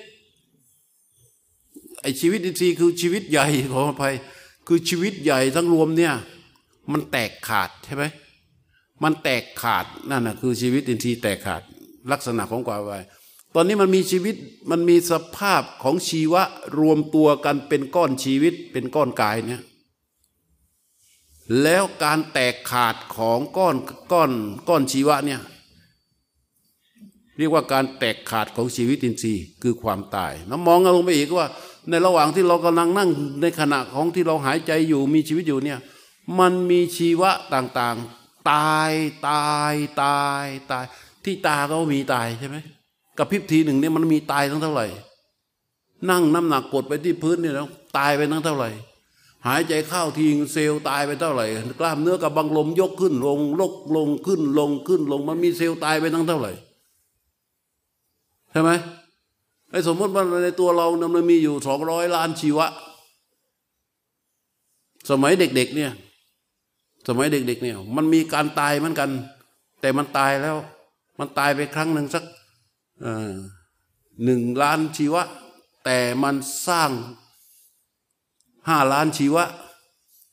[1.20, 4.14] ๆไอชีวิตอินทรีย์คือชีวิตใหญ่ขออภัย
[4.66, 6.14] คือชีวิตใหญ่ทั้งรวมเนี่ย
[6.92, 8.04] มันแตกขาดใช่ไหม
[9.02, 11.62] มันแตกขาดนั่นนะคือชีวิตอินทรีย์แตกขาด
[12.12, 13.02] ลักษณะของความวาย
[13.54, 14.34] ตอนนี้มันมีชีวิต
[14.70, 16.42] มันมีสภาพของชีวะ
[16.78, 19.62] รวมตัวกันเป็นก้อนชีวิตเป็นก้อนกายเนี่ย
[21.62, 23.76] แล้วการแตกขาดของก้อน
[24.12, 24.30] ก้อน
[24.68, 25.40] ก้อนชีวะเนี่ย
[27.38, 31.48] เรียกว่าการแตกขาดของชีวิตอินทรีย์คือความตายแล้วมองลงไปอีกว่า
[31.88, 35.78] ในระหว่างที่เรากำลังนั่งในขณะของที่เราหายใจอยู่มีชีวิตอยู่เนี่ย
[36.38, 38.92] มันมีชีวะต่างๆ ตาย
[39.28, 40.84] ตายตายตาย
[41.24, 42.56] ที่ตาก็มีตายใช่ไหม
[43.18, 44.86] กับพริบทีหนึ่งเนี่ยมันมีตายทั้งเท่าไหร่
[46.10, 47.66] นั่งน้ำหนักกดไปที่พื้นเนี่ยแล้ว
[47.98, 48.70] ตายไปทั้งเท่าไหร่
[49.48, 51.46] หายใจเข้าทีเซลล์ตายไปเท่าไหร่
[51.80, 56.52] กล้ามเนื้อกับบังลมยกขึ้นลงลกลงขึ้นลงขึ้นลง มันมีเซลล์ตายไปทั้งเท่าไหร่
[58.50, 58.70] ใช่ไหม
[59.70, 62.66] ไอ้สมมติว่าในตัวเรานมันมีอยู่สองร้อยล้านชีวะ
[65.10, 65.92] สมัยเด็ก ๆ เนี่ย
[67.08, 69.10] สมัยเด็ก ๆ เนี่ย มันมีการตายเหมือนกัน
[69.80, 70.56] แต่มันตายแล้ว
[71.18, 72.24] มันตายไปครั้งหนึ่งสัก
[74.24, 75.22] หนึ่งล้านชีวะ
[75.84, 76.34] แต่มัน
[76.68, 76.90] สร้าง
[78.68, 79.44] ห้าล้านชีวะ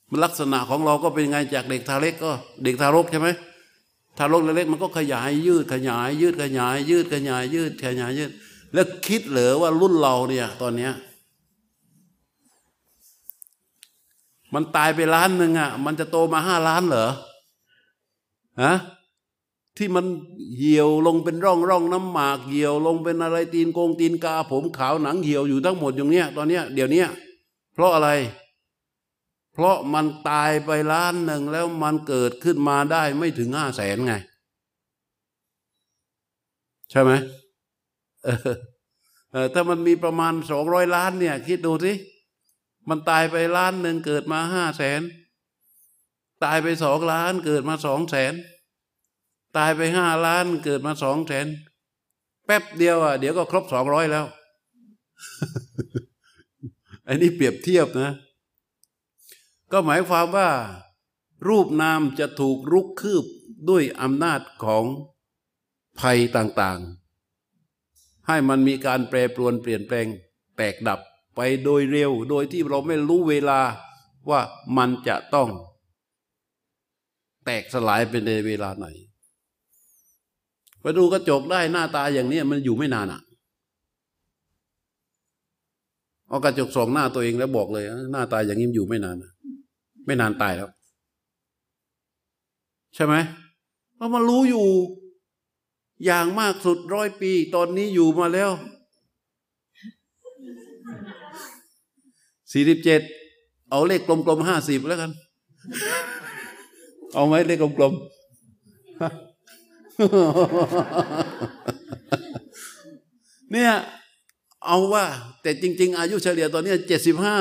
[0.10, 2.32] มันลักษณะของเราก็เป็นไงจากเด็กทารกก็
[2.64, 3.30] เด็กทารกใช่ไหม
[4.18, 8.32] ทารกเล็กๆมันก็ขยายยืดขยาย ยืดขยาย ยืดขยาย ยืดขยายยืด
[8.74, 10.94] แล้วคิดเหรอว่ารุ่นเราเนี่ยตอนเนี้ย
[14.54, 17.08] มันตายไปล้านหนึ่งอะ มันจะโตมาห้าล้านเหรอ
[18.64, 18.74] ฮะ
[19.78, 20.06] ที่มัน
[20.58, 27.04] เหี่ยวลงเป็นร่องร่องน้ำหมากเหี่ยวลงเป็นอะไรตีนโกงตีนกา ผมขาวหนังเหี่ยวอยู่ทั้งหมดอย่างเนี้ยตอนเนี้ยเดี๋ยวนี้
[27.76, 28.10] เพราะอะไร
[29.54, 34.14] เพราะมันตายไปล้านหนึ่งแล้วมันเกิดขึ้นมาได้ไม่ถึงห้าแสนไง
[36.92, 37.12] ใช่ไหม
[39.54, 41.94] ถ้ามันมีประมาณสองร้อยล้านเนี่ย คิดดูสิ
[42.90, 45.02] มันตายไปล้านหนึ่งเกิดมาห้าแสน
[46.44, 48.34] ตายไปสองล้านเกิดมาสองแสน
[49.58, 51.48] ตายไปห้าล้านเกิดมาสองแสน
[52.46, 54.26] แป๊บเดียวอะเดี๋ยวก็ครบสองร้อยแล้ว
[57.08, 58.12] อันนี้เปรียบเทียบนะ
[59.72, 60.50] ก็หมายความว่า
[61.48, 63.26] รูปนามจะถูกรุกคืบ
[63.70, 64.86] ด้วยอำนาจของ
[66.00, 70.08] ภัยต่างๆ ให้มันมีการแปรปรวนเปลี่ยนแปลง
[70.58, 71.00] แตกดับ
[71.36, 73.60] ไปโดยเร็ว โดยที่เราไม่รู้เวลา
[74.30, 74.42] ว่า
[74.78, 75.50] มันจะต้อง
[77.46, 78.86] แตกสลายเป็นในเวลาไหน
[80.82, 83.22] ไปดูกระจกได้หน้าตาอย่างนี้มันอยู่ไม่นานอะ
[86.30, 89.16] เอากระจกส่องหน้าตัวเองแล้วบอกเลยหน้าตายอย่างนี้อยู่ไม่นาน
[90.06, 90.70] ไม่นานตายแล้ว
[92.96, 93.16] ใช่ไหม
[93.96, 94.66] เพราะมันรู้อยู่
[96.06, 98.52] อย่างมากสุดร้อยปี ตอนนี้อยู่มาแล้ว
[102.52, 103.02] สี่สิบเจ็ด
[103.72, 105.12] เอาเลขกลมๆห้าสิบแล้วกัน
[107.14, 108.16] เอาไหมเลขกลมๆ
[113.52, 113.72] เนี่ย
[114.68, 115.06] เอาว่า
[115.42, 117.38] แต่จริง ๆ อายุเฉลี่ยตอนนี้เจ็ดสิบห้า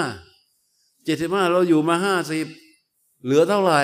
[1.05, 2.47] เจ็ดสิบห้าเราอยู่มาห้าสิบ
[3.25, 3.81] เหลือเท่าไหร่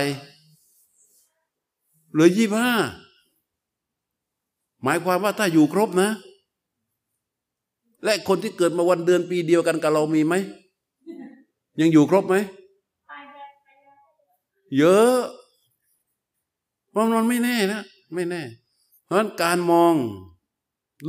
[2.12, 2.74] เหลือยี่ห้า
[4.83, 6.11] หมายความว่าถ้าอยู่ครบนะ
[8.05, 10.35] และคนที่เกิดมาวันเดือนปีเดียวกันกับเรามีไหม
[11.81, 12.37] ยังอยู่ครบไหม
[14.79, 15.18] เยอะ
[16.90, 17.83] เพราะมันไม่แน่นะ
[18.14, 18.42] ไม่แน่
[19.05, 19.94] เพราะฉะนั้นการมอง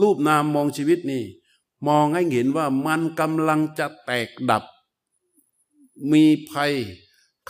[0.01, 1.23] รูปนามมองชีวิตนี่
[1.87, 4.63] มองให้เห็นว่ามันกำลังจะแตกดับ
[6.11, 6.73] มีภัย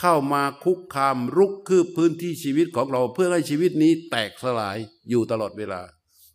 [0.00, 4.76] เข้ามาคุกคามรุกคืบพื้นที่ชีวิตของเราเพื่อให้ชีวิตนี้แตกสลาย
[5.10, 5.80] อยู่ตลอดเวลา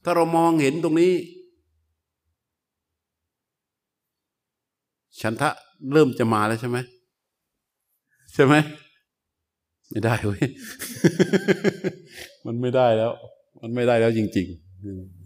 [0.04, 1.14] ถ้าเรามองเห็นตรงนี้
[5.22, 5.50] ฉันทะ
[5.94, 6.78] เริ่มจะมาแล้วใช่ไหม
[8.34, 8.56] ใช่ไหม
[9.90, 10.44] ไม่ได้เว้ย
[12.46, 13.12] มันไม่ได้แล้ว
[13.62, 15.17] มันไม่ได้แล้วจริง ๆ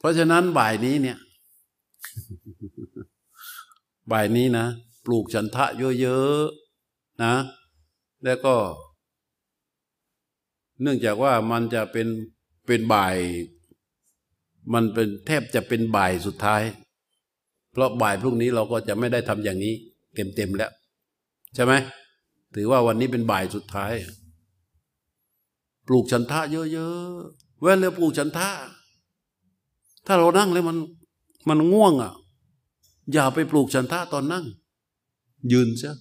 [0.00, 1.18] เพราะฉะนั้นบ่ายนี้เนี่ย
[4.12, 4.66] บ่ายนี้นะ
[5.04, 5.66] ปลูกฉันทะ
[6.00, 7.34] เยอะๆนะ
[8.24, 8.54] แล้วก็
[10.82, 12.08] เนื่องจากว่ามันจะเป็น
[12.66, 13.16] เป็นบ่าย
[14.72, 16.62] มันเป็นแทบจะเป็นบ่ายสุดท้าย
[17.72, 19.74] เพราะบ่ายพรุ่งนี้เราก็จะไม่ได้ทำอย่างนี้
[20.14, 20.70] เต็มๆแล้ว
[21.54, 21.72] ใช่ไหม
[22.54, 23.92] ถือว่าวันนี้เป็นบ่ายสุดท้าย
[25.86, 28.50] ปลูกฉันทะเยอะๆเวลาปลูกฉันทะ
[30.12, 30.78] ถ้าเรานั่งแล้วมัน
[31.48, 32.12] มันง่วงอะ
[33.12, 34.44] อย่าไปปลูกฉันทะตอนนั่ง
[35.52, 35.96] ยืนเสีย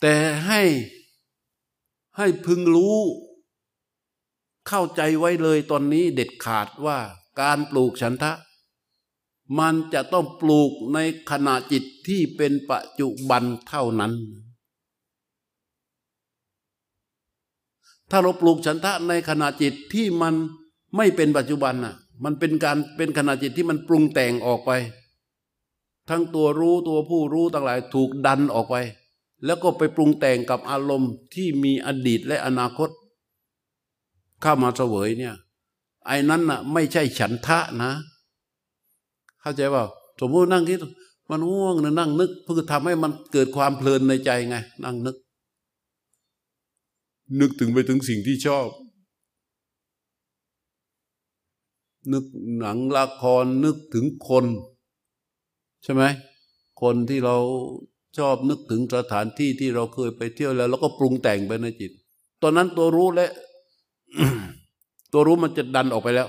[0.00, 0.14] แต่
[0.46, 0.62] ให้
[2.16, 2.96] ให้พึงรู้
[4.68, 6.98] เข้าใจไว้เลยตอนนี้เด็ดขาดว่า
[7.40, 8.32] การปลูกฉันทะ
[9.58, 10.98] มันจะต้องปลูกใน
[11.30, 14.12] ขณะจิตที่เป็นปัจจุบันเท่านั้น
[18.10, 20.36] ถ้าเราปลูกฉันทะในขณะจิตที่มัน
[20.96, 21.94] ไม่เป็นปัจจุบันน่ะ
[22.24, 24.70] มันเป็นการเป็นขณะจิตที่มันปรุงแต่งออกไป
[26.08, 28.76] ทั้งตัวรู้ตัวผู้รู้ต่างหลายถูกดันออกไป
[29.44, 32.90] แล้วก็ไปปรุงแต่งกับอารมณ์ที่มีอดีตและอนาคต
[34.42, 35.34] เข้ามาเสวยเนี่ย
[36.06, 37.92] ไอ้นั้นน่ะ ไม่ใช่ฉันทะนะ
[39.40, 39.82] เข้าใจว่า
[40.20, 40.78] สมมตินั่งคิด
[41.30, 45.16] มันง่วงนะนั่งนึกเพื่อทำให้มันเกิดความเพลินในใจไง นั่งนึก
[47.40, 48.66] นึกถึงไปถึงสิ่งที่ชอบ
[52.12, 52.24] นึก
[52.58, 54.44] หนังละครนึกถึงคน
[55.82, 56.02] ใช่ไหม
[56.82, 57.36] คนที่เรา
[58.18, 61.92] ชอบนึกถึงสถานที่ที่เราเคยไปเที่ยวแล้วแล้วก็ปรุงแต่งไปในจิต
[62.42, 63.30] ตอนนั้นตัวรู้และ
[65.12, 66.28] ตัวรู้มันจะดันออกไปแล้ว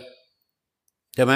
[1.16, 1.34] ใช่ไหม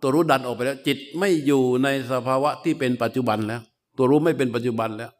[0.00, 3.60] ตัวรู้ดันออกไปแล้ว จิตไม่อยู่ในสภาวะที่เป็นปัจจุบันแล้ว
[3.96, 5.10] ตัวรู้ไม่เป็นปัจจุบันแล้ว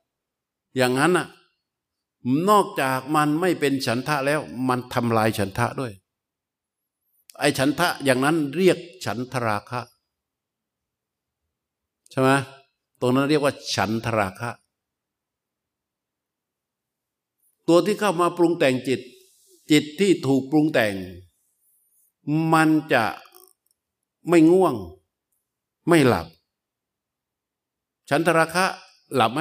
[0.77, 1.27] อย่างนั้นน่ะ
[2.49, 5.93] นอกจากมันไม่เป็นฉันทะแล้ว มันทำลายฉันทะด้วย
[7.40, 9.81] ไอ้ฉันทะอย่างนั้นเรียกฉันทราคะ
[12.11, 12.31] ใช่ไหม
[13.00, 14.50] ตรงนั้นเรียกว่า ฉันทราคะ
[17.68, 19.00] ตัวที่เข้ามาปรุงแต่งจิต
[19.70, 20.94] จิตที่ถูกปรุงแต่ง
[22.53, 23.05] มันจะ
[24.29, 24.74] ไม่ง่วง
[25.88, 26.26] ไม่หลับ
[28.11, 28.64] ฉันทราคะ
[29.16, 29.40] หลับไหม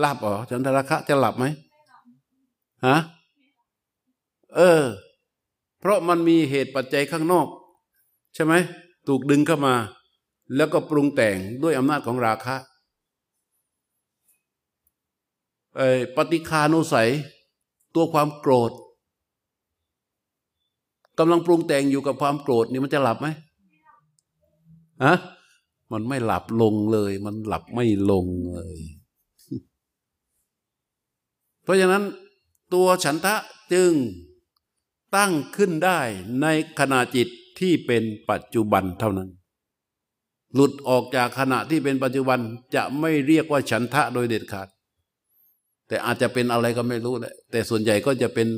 [0.00, 1.44] หลับอ๋อฉันทราคะจะหลับไหม
[2.86, 2.96] ฮะ
[4.56, 4.82] เออ
[5.86, 7.46] ราะมันมีเหตุปัจจัยข้างนอก
[8.34, 8.54] ใช่ไหม
[9.08, 9.74] ถูกดึงเข้ามา
[10.56, 12.56] แล้วก็ปรุงแต่งด้วยอำนาจของราคะ
[16.16, 17.10] ปฏิคานุสัย
[17.94, 18.72] ตัวความโกรธ
[21.18, 23.28] กำลังปรุงแต่งอยู่กับความโกรธนี่มันจะหลับไหม
[25.04, 25.14] ฮะ
[25.92, 28.78] มันไม่หลับลงเลย มันหลับไม่ลงเลย
[31.62, 32.02] เพราะฉะนั้น
[32.74, 33.34] ตัวฉันทะ
[33.72, 33.90] จึง
[35.14, 36.00] ตั้งขึ้นได้
[36.42, 36.46] ใน
[36.78, 39.30] ขณะจิตที่เป็นปัจจุบันเท่านั้น
[40.54, 42.38] หลุดออกจากขณะที่เป็นปัจจุบัน
[42.74, 44.68] จะไม่เรียกว่าฉันทะโดยเด็ดขาด
[45.88, 48.48] แต่อาจจะเป็นอะไรก็ไม่รู้แหละแต่ส่วนใหญ่ก็จะเป็น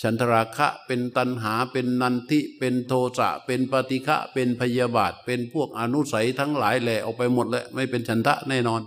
[0.00, 8.82] ฉันทราคะเป็นตัณหาเป็นนันทิเป็นโทสะเป็นปฏิฆะเป็นพยาบาท เป็นพวกอนุสัยทั้งหลายแหละออกไปหมดเลยไม่เป็นฉันทะแน่นอน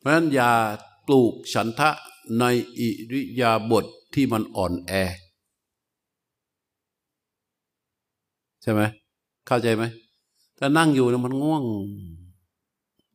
[0.00, 0.52] เพราะฉะนั้นอย่า
[1.06, 1.90] ปลูกฉันทะ
[2.38, 2.44] ใน
[2.78, 4.92] อิริยาบถทที่มันอ่อนแอ
[8.62, 8.82] ใช่ไหม
[9.46, 9.84] เข้าใจไหม
[10.58, 11.62] ถ้านั่งอยู่เนี่ยมันง่วง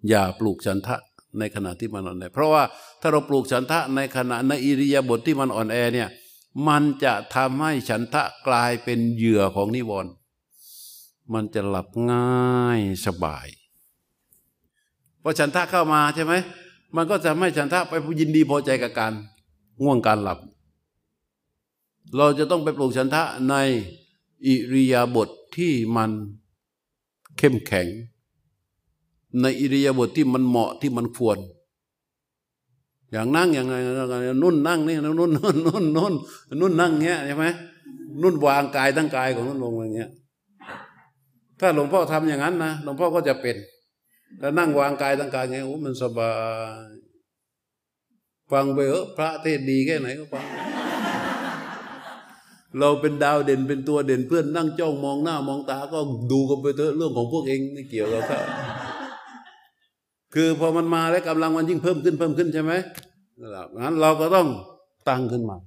[0.10, 0.96] อย่าปลูกฉันทะ
[1.39, 2.63] ในขณะที่มันอ่อนแอ เพราะว่า
[3.02, 6.10] ถ้าเราปลูกฉันทะในขณะในอิริยาบถทที่มันอ่อนแอเนี่ย
[6.67, 10.12] มันจะทำให้ฉันทะกลายเป็นเหยื่อของนิวรณ์
[11.34, 13.48] มันจะหลับง่ายสบาย
[15.22, 16.34] พอฉันทะเข้ามาใช่ไหม
[16.95, 19.13] มันก็จะไม่ฉันทะไปยินดีพอใจกับการ
[19.82, 20.39] ง่วงการหลับ
[22.15, 23.56] เราจะต้องไปปลูกฉันทะใน
[24.45, 26.12] อิริยาบถทที่มัน
[27.38, 27.88] เข้มแข็ง
[29.41, 31.38] ในอิริยาบถทที่มันเหมาะที่มันควร
[33.12, 33.76] อย่างนั่งอย่างไร
[34.43, 35.32] นุ่นนั่งนี่นุ่นนุ่น
[35.65, 36.13] นุ่นนุ่น
[36.60, 37.45] นุ่นนั่งเงี้ยใช่ไหม
[38.21, 40.12] นุ่นวางกายทั้งกายของนุ่นลงอย่างเงี้ย
[41.60, 43.56] ถ้าหลวงพ่อทำอย่างนั้นนะหลวงพ่อก็จะเป็น
[44.40, 46.32] แล้วนั่งวางกายทั้งกายเงี้โอ้มันสบา
[46.88, 46.90] ย
[48.52, 50.46] ฟังไปเออพระเทศดีแค่ไหนก็ฟัง
[52.80, 56.00] เราเป็นดาวเด่นเป็นตัวเด่นเพื่อนนั่งจ้องมองหน้ามองตา ก็
[56.32, 58.40] ดูกันไปเถอะเรื่องของพวกเองไม่เกี่ยวกับเขา
[60.34, 62.74] คือพอมันมาแล้วกำลังมันยิ่งเพิ่มขึ้นเพิ่มขึ้นใช่ไหม
[63.84, 64.48] งั้นเราก็ต้อง
[65.10, 65.58] ตั้งขึ้นมา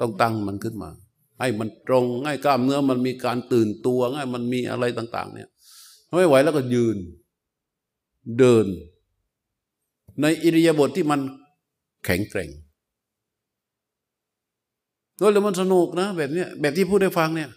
[0.00, 0.90] ต้องตั้งมันขึ้นมา
[1.40, 5.48] ให้มันตรงให้กล้ามเนื้อมันมีการตื่นตัวให้มันมีอะไรต่าง ๆ เนี่ย
[6.16, 6.96] ไม่ไหวแล้วก็ยืน
[8.38, 8.66] เดิน
[10.22, 11.20] ในอิริยาบถทที่มัน
[12.04, 12.50] แข็งแกร่ง
[15.18, 17.50] แล้วมันสนุกนะ แบบเนี้ยแบบที่พูดได้ฟังเนี่ย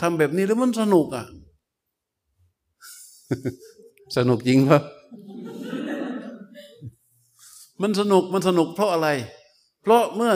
[0.00, 1.24] ทำแบบนี้แล้วมันสนุกอะ
[4.16, 4.80] สนุกจริงปะ
[7.82, 9.08] มันสนุกมันสนุกเพราะอะไร
[9.82, 10.32] เพราะเมื่อ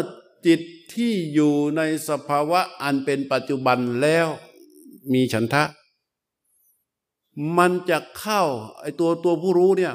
[0.47, 0.61] จิต
[0.95, 4.27] ที่อยู่ในสภาวะอันเป็นปัจจุบันแล้ว
[5.13, 5.63] มีฉันทะ
[7.59, 8.43] มันจะเข้า
[8.81, 9.95] ไอตัวตัวผู้รู้เนี่ย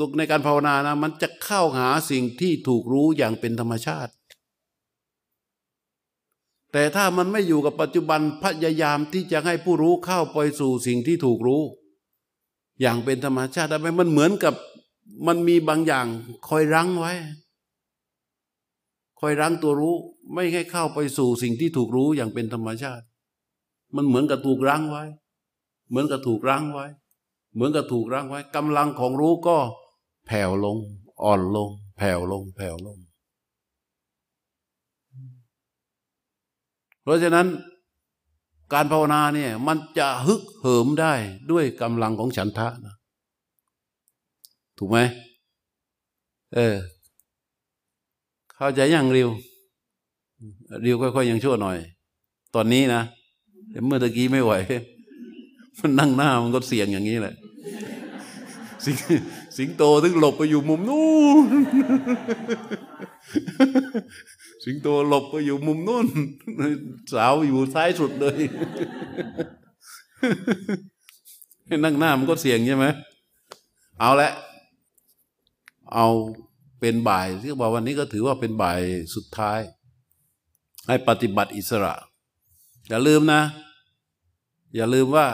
[0.00, 4.12] ตกในการภาวนานะมันจะเข้าหาสิ่งที่ถูกรู้อย่างเป็นธรรมชาติ
[6.72, 11.62] แต่ถ้ามันไม่อยู่กับปัจจุบันพยายามที่จะให้ผู้รู้เข้าไปสู่สิ่งที่ถูกรู้
[12.80, 14.54] อย่างเป็นธรรมชาติได้ไหมมันเหมือนกับ
[15.26, 16.06] มันมีบางอย่าง
[16.48, 17.12] คอยรั้งไว้
[19.20, 19.94] คอยรั้งตัวรู้
[20.34, 23.04] ไม่ให้เข้าไปสู่สิ่งที่ถูกรู้อย่างเป็นธรรมชาติ
[23.96, 25.04] มันเหมือนกับถูกรั้งไว้
[25.92, 26.86] เหมือนกับถูกรั้งไว้
[27.54, 29.58] เหมือนกับถูกรั้งไว้กำลังของรู้ก็
[30.26, 30.76] แผ่วลง
[31.22, 32.98] อ่อนลง แผ่วลง แผ่วลง
[37.02, 37.46] เพราะฉะนั้น
[38.72, 41.12] การภาวนาเนี่ย มันจะฮึกเหิมได้
[41.50, 42.94] ด้วยกำลังของฉันทะนะ
[44.78, 44.98] ถูกไหม
[46.54, 46.76] เออ
[48.54, 49.28] เข้าใจยังริว
[50.84, 51.78] ริวค่อยๆยังชั่วหน่อย
[52.54, 53.02] ตอนนี้นะ
[53.70, 54.52] แต่เมื่อตะกี้ไม่ไหว
[55.80, 57.34] มันนั่งหน้ามันก็เสี่ยงอย่างนี้แหละ
[58.84, 58.96] สิง
[59.56, 61.06] สิงโตถึงหลบไปอยู่มุมนู้
[61.44, 61.64] น
[64.64, 66.06] สิงโตหลบไปอยู่มุมนู้น
[67.12, 68.38] สาวอยู่ซ้ายสุดเลย
[71.66, 72.86] ให้นั่งหน้ามันก็เสี่ยงใช่ไหม
[74.00, 74.30] เอาละ
[75.94, 76.06] เอา
[76.80, 78.80] เป็นบ่ายที่บอกวันนี้ก็ถือว่าเป็นบ่าย
[79.14, 79.60] สุดท้าย
[80.88, 81.94] ให้ปฏิบัติอิสระ
[82.88, 83.42] อย่าลืมนะ
[84.76, 85.26] อย่าลืมว่า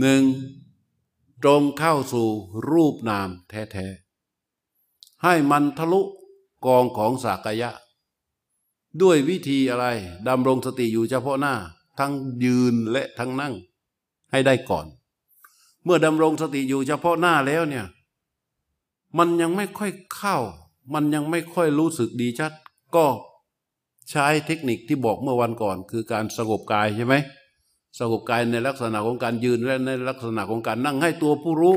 [0.00, 0.22] หนึ่ง
[1.42, 2.28] ตรงเข้าสู่
[2.70, 6.00] รูปนามแท้ๆ ให้มันทะลุ
[6.66, 7.70] กองของสากยะ
[9.02, 9.86] ด้วยวิธีอะไร
[10.28, 11.54] ดำรงสติอยู่เฉพาะหน้า
[11.98, 12.12] ทั้ง
[12.44, 13.54] ยืนและทั้งนั่ง
[14.30, 14.86] ให้ได้ก่อน
[15.84, 17.86] เมื่อดำรงสติอยู่เฉพาะหน้าแล้วเนี่ย
[19.18, 20.36] มันยังไม่ค่อยเข้า
[20.94, 22.52] มันยังไม่ค่อยรู้สึกดีชัด
[22.96, 23.06] ก็
[24.10, 27.14] ใช้เทคนิคที่บอกเมื่อวันก่อน คือการสงบกายใช่ไหม
[27.98, 31.76] สงบกายในลักษณะของการยืนและในลักษณะของการนั่งให้ตัวผู้รู้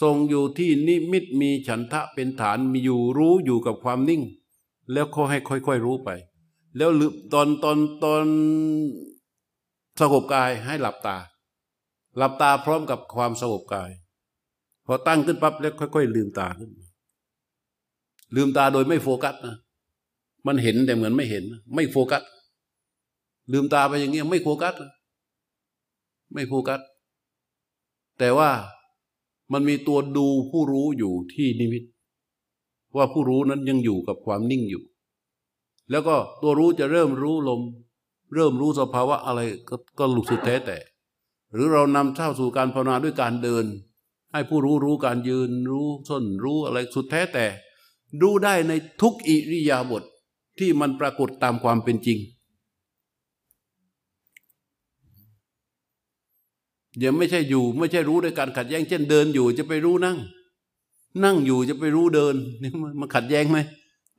[0.00, 4.22] ทรงอยู่ที่นิมิตมีฉันทะเป็นฐานมีอยู่รู้อยู่กับความนิ่ง
[4.92, 6.10] แล้วเขาให้ค่อยๆรู้ไป
[6.76, 6.90] แล้ว
[7.32, 8.24] ตอนตอนตอน
[10.00, 11.16] สงบกายให้หลับตา
[12.16, 13.90] หลับตาพร้อมกับความสงบกาย
[14.86, 16.70] พอตั้งขึ้นปั๊บแล้วค่อย ๆ ลืมตาขึ้น
[18.36, 19.56] ลืมตาโดยไม่โฟกัสนะ
[20.46, 22.22] มันเห็นแต่เหมือนไม่เห็น ไม่โฟกัส
[23.52, 24.74] ลืมตาไปอย่างเงี้ยไม่โฟกัส
[26.32, 26.80] ไม่โฟกัส
[28.18, 28.50] แต่ว่า
[29.52, 31.84] มันมีตัวดูผู้รู้อยู่ที่นิมิต
[32.96, 34.82] ว่าผู้รู้นั้นยังอยู่กับความนิ่งอยู่
[35.90, 37.60] แล้วก็ตัวรู้จะเริ่มรู้ลม
[38.34, 40.76] เริ่มรู้สภาวะอะไรก็ก็ลุสุดแท้แต่
[41.52, 43.64] หรือเรานำเข้าสู่การภาวนาด้วยการเดิน
[44.32, 47.46] ให้ผู้รู้รู้การยืนรู้ส้นรู้อะไรสุดแท้แต่
[48.22, 50.04] รู้ได้ในทุกอิริยาบถท
[50.58, 52.18] ที่มันปรากฏตามความเป็นจริง
[57.02, 60.16] ย่าไม่ใช่อยู่ ไม่ใช่รู้ด้วยการขัดแย้ง เช่นเดินอยู่จะไปรู้นั่ง
[61.24, 62.70] นั่งอยู่จะไปรู้เดินนี่
[63.00, 63.58] มันขัดแย้งไหม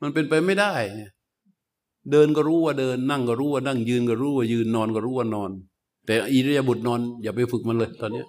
[0.01, 0.73] มันเป็นไปไม่ได้
[2.11, 5.51] เดินก็รู้ว่าเดิน นั่งก็รู้ว่านั่งยืนก็รู้ว่ายืนนอนก็รู้ว่านอน
[6.05, 8.23] แต่อิริยาบถนอน อย่าไปฝึกมันเลย ตอนนี้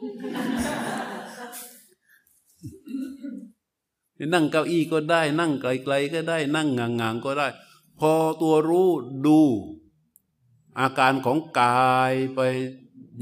[4.34, 7.48] นั่งเก้าอี้ก็ได้ นั่งไกลๆก็ได้ นั่งงางๆก็ได้
[7.98, 8.88] พอตัวรู้
[9.26, 9.40] ดู
[10.78, 12.40] อาการของกายไป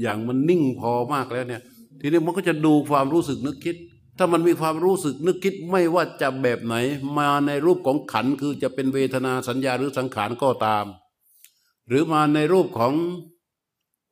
[0.01, 1.61] อย่างมันนิ่งพอมากแล้วเนี่ย
[1.99, 3.75] ทีนี้มันก็จะดูความรู้สึกนึกคิด
[4.17, 6.75] ถ้ามันมีความรู้สึกนึกคิดไม่ว่าจะแบบไหน
[7.17, 10.85] มาในรูปของขันคือจะเป็นเวทนาสัญญาหรือสังขารก็ตาม
[11.87, 12.93] หรือมาในรูปของ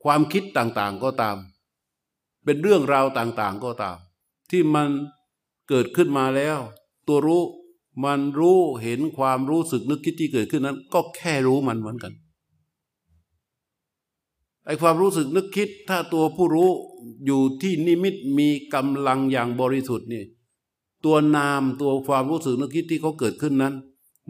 [0.04, 1.38] ความคิดต่างๆก็ตาม
[2.44, 3.98] เป็นเรื่องราวต่างๆก็ตาม
[4.52, 4.88] ที่มัน
[5.70, 6.58] เกิดขึ้นมาแล้ว
[7.08, 7.44] ตัวรู้
[8.06, 12.14] มันรู้เห็นความรู้สึกนึกคิดที่เกิดขึ้นนั้น ก็แค่รู้มันเหมือนกัน
[14.68, 16.70] ไอความรู้สึกนึกคิดถ้าตัวผู้รู้
[17.26, 20.24] อยู่ที่นิมิตมีกำลังอย่างบริสุทธิ์นี่
[21.06, 23.74] ตัวนามตัวความรู้สึกนึกคิดที่เขาเกิดขึ้นนั้น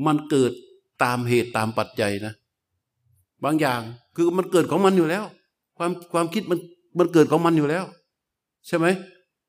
[0.06, 0.52] มันเกิด
[1.04, 2.34] ตามเหตุตามปัจจัยนะ
[3.44, 3.82] บางอย่าง
[4.16, 5.24] คือมันเกิดของมันอยู่แล้ว
[5.78, 6.60] ความความคิดมัน
[6.98, 7.86] มันเกิดของมันอยู่แล้ว
[8.68, 8.86] ใช่ไหม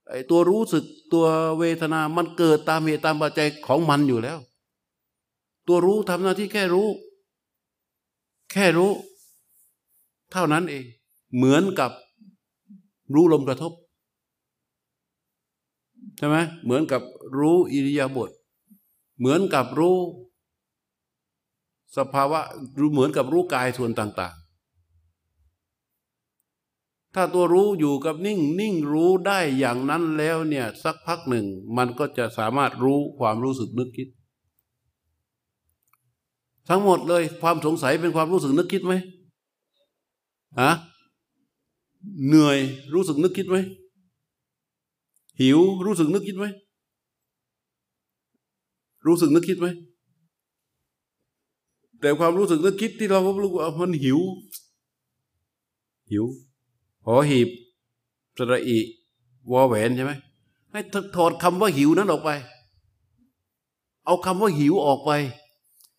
[0.08, 1.26] ไอตัวรู้สึกตัว
[1.58, 4.38] เวทนา มันเกิดตามเหตุตามปัจจัยของมันอยู่แล้ว
[5.66, 6.88] ตัวรู้ทำหน้าที่แค่รู้
[8.52, 8.90] แค่รู้
[10.32, 10.84] เท่านั้นเอง
[11.36, 11.90] เหมือนกับ
[13.14, 13.72] รู้ลมกระทบ
[16.16, 17.02] ใช่ไหมเหมือนกับ
[17.38, 18.30] รู้อิริยาบถ
[19.18, 19.96] เหมือนกับรู้
[21.96, 22.40] สภาวะ
[22.78, 24.48] รู้เหมือนกับรู้กายส่วนต่าง ๆ
[27.14, 34.08] ถ้าตัวรู้อยู่กับนิ่งนิ่งรู้ได้อย่างนั้นแล้วเนี่ยสักพักหนึ่ง มันก็จะสามารถรู้ความรู้สึกนึกคิด
[36.68, 38.94] ทั้งหมดเลยความสงสัยเป็นความรู้สึกนึกคิดไหม
[40.60, 40.70] ฮะ
[42.26, 42.58] เหนื่อย
[42.94, 43.56] รู้สึกนึกคิดไหม
[45.40, 46.44] หิวรู้สึกนึกคิดไหม
[49.06, 49.66] รู้สึกนึกคิดไหม
[52.00, 54.18] แต่ความรู้สึกนึกคิดที่เราก็รู้ว่ามันหิว
[56.10, 56.24] หิว
[57.06, 57.48] หอหีบ
[58.36, 58.78] สระอี
[59.50, 60.12] วอแหวนใช่ไหม
[60.70, 60.80] ให้
[61.16, 62.30] ถอดคำว่าหิวนั้นออกไป
[64.04, 65.10] เอาคำว่าหิวออกไป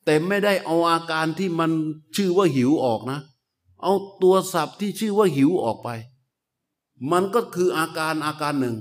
[0.06, 1.72] แต่ไม่ได้เอาอาการที่มัน
[2.16, 3.20] ชื่อว่าหิวออกนะ
[3.82, 5.90] เอาตัวศัพท์ที่ชื่อว่าหิวออกไป
[7.12, 8.76] มันก็คืออาการอาการหนึ่ง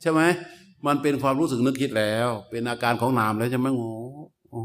[0.00, 0.20] ใช่ไหม
[0.86, 4.60] มันเป็นความรู้สึกนึกคิดแล้ว เป็นอาการของนามแล้วใช่ไหมโอ้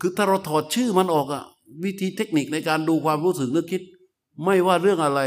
[0.00, 1.44] คือถ้าเราถอดชื่อมันออกอะ
[1.84, 3.82] วิธีเทคนิคในการดูความรู้สึกนึกคิด
[4.44, 5.20] ไม่ว่าเรื่องอะไร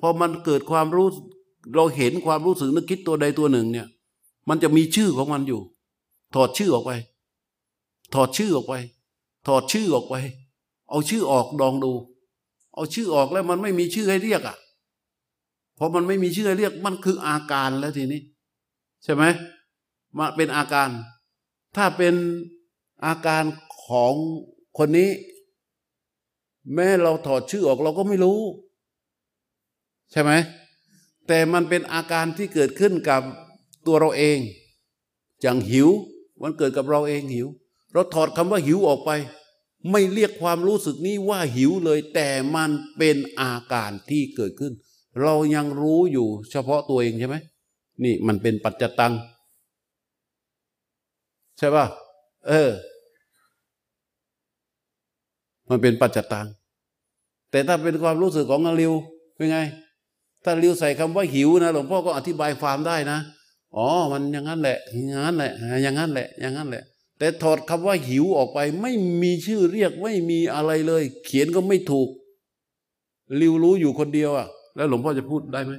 [0.00, 1.08] พอมันเกิดความรู้
[1.74, 3.86] เราเห็นความรู้สึกนึกคิดตัวใดตัวหนึ่ง เนี่ย
[4.48, 5.60] มันจะมีชื่อของมันอยู่
[6.34, 6.92] ถอดชื่อออกไป
[8.14, 8.74] ถอดชื่อออกไป
[9.46, 10.14] ถอดชื่อออกไป
[10.90, 11.92] เอาชื่อออกดองดู
[12.74, 14.56] เอาชื่อออกแล้วมันไม่มีชื่อให้เรียกอะ่ะ
[15.78, 18.20] พอมันไม่มีชื่อให้เรียกมันคืออาการแล้วทีนี้
[19.04, 19.24] ใช่ไหม
[20.18, 20.88] มาเป็นอาการ
[21.76, 22.14] ถ้าเป็น
[23.04, 23.44] อาการ
[23.86, 24.14] ของ
[24.78, 25.10] คนนี้
[26.74, 28.40] แม้เราถอดชื่อออกเราก็ไม่รู้
[30.12, 30.32] ใช่ไหม
[31.26, 33.22] แต่มันเป็นอาการที่เกิดขึ้นกับ
[33.86, 34.38] ตัวเราเอง
[35.40, 35.88] อย่างหิว
[36.42, 37.48] มันเกิดกับเราเองหิว
[37.92, 39.10] เราถอดคำว่าหิวออกไป
[39.90, 44.72] ไม่เรียกความรู้สึกนี้ว่าหิวเลย แต่มันเป็นอาการที่เกิดขึ้น
[45.22, 47.36] เรายังรู้อยู่เฉพาะตัวเองใช่ไหม
[48.04, 49.12] นี่มันเป็นปัจจตัง
[51.58, 51.86] ใช่ป่ะ
[52.48, 52.70] เออ
[55.70, 56.46] มันเป็นปัจจตัง
[57.50, 58.92] แต่ถ้าเป็นความรู้สึกของอริว
[59.36, 59.58] เป็นไง
[60.44, 63.18] ถ้าริวใส่คำว่าหิวนะหลวงพ่อก็อธิบายความได้นะ
[63.76, 64.78] อ๋อ มันอย่างนั้นแหละ
[65.08, 65.52] อย่างนั้นแหละ
[65.82, 66.84] อย่างนั้นแหละ อย่างนั้นแหละ
[67.20, 68.92] แต่ถอดคำว่าหิวออกไป ไม่
[69.22, 72.08] มีชื่อเรียกไม่มีอะไรเลย เขียนก็ไม่ถูก
[73.40, 74.46] ริวรู้อยู่คนเดียวอะ
[74.76, 75.72] แล้วหลวงพ่อจะพูดได้ไหม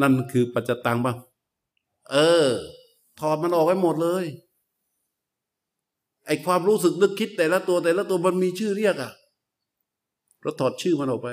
[0.00, 1.16] นั่นคือปัจจตังบ้าง
[2.10, 2.46] เออ
[3.20, 4.24] ถอดมันออกไปหมดเลย
[6.26, 9.12] ไอความรู้สึกนึกคิดแต่ละตัวแต่ละตัวมันมีชื่อเรียกอะ
[10.42, 11.28] เราถอดชื่อมันออกไป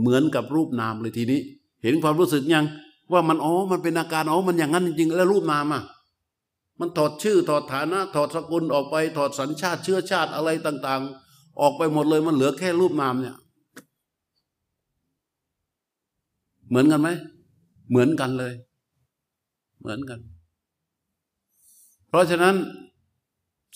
[0.00, 1.40] เหมือนกับรูปนามเลยทีนี้
[1.82, 2.66] เห็นความรู้สึกยัง
[3.12, 5.82] ว่ามันอ๋อมันเป็นอาการอ๋อมันอย่างนั้นจริงๆแล้วรูปนามอะ
[6.80, 13.36] มันถอดชื่อถอดฐานะ ถอดสกุลออกไปถอดสัญชาติเชื้อชาติอะไรต่าง ๆ ออกไปหมดเลยมันเหลือแค่รูปนามเนี่ย
[16.68, 17.08] เหมือนกันไหม
[17.90, 18.54] เหมือนกันเลย
[19.80, 20.20] เหมือนกัน
[22.08, 22.56] เพราะฉะนั้น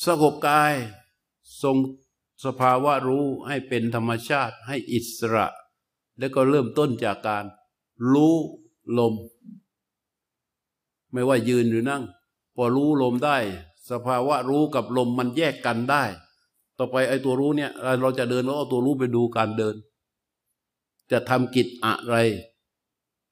[0.07, 0.73] สงบกาย
[1.63, 1.77] ทรง
[2.45, 5.47] สภาวะรู้ให้เป็นธรรมชาติให้อิสระ
[6.19, 7.45] แล้วก็เริ่มต้นจากการ
[8.13, 8.37] รู้
[8.99, 9.15] ลม
[11.13, 12.03] ไม่ว่ายืนหรือนั่ง
[12.55, 13.37] พอรู้ลมได้
[13.91, 16.05] สภาวะรู้กับลมมันแยกกันได้
[16.79, 17.71] ต่อไปไอ้ตัวรู้เนี่ย
[18.03, 19.75] เราจะเดินเราเอาตัวรู้ไปดูการเดิน
[21.11, 22.17] จะทำกิจอะไร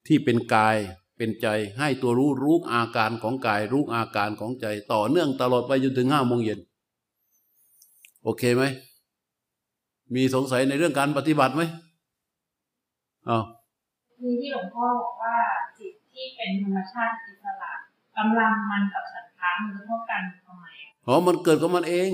[0.07, 0.77] ที่เป็นกาย
[1.17, 1.47] เป็นใจ
[1.79, 6.61] ให้ตัวรู้รู้อาการของกาย รู้อาการของใจ ต่อเนื่องตลอดไปจนถึงห้าโมงเย็น
[8.23, 8.63] โอเคไหม
[10.15, 11.63] มีสงสัยในเรื่องการปฏิบัติไหม
[13.29, 13.39] อ๋อ
[14.19, 15.37] คือที่หลวงพ่อบอกว่า
[15.79, 17.73] จิตที่เป็นธรรมชาติอิสระ
[18.17, 20.65] กำลังมันกับฉันทะมันเท่ากันทำไม
[21.07, 22.11] อ๋อมันเกิดของมันเอง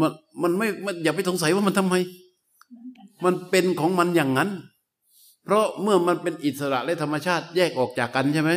[0.00, 0.12] มัน
[0.42, 1.94] มันไม่มันอย่าไปสงสัยว่ามันทำไม
[3.24, 4.50] มันเป็นของมันอย่างนั้น
[5.44, 8.52] เพราะเมื่อมันเป็นอิสระและธรรมชาติแยกออกจากกันใช่ไหม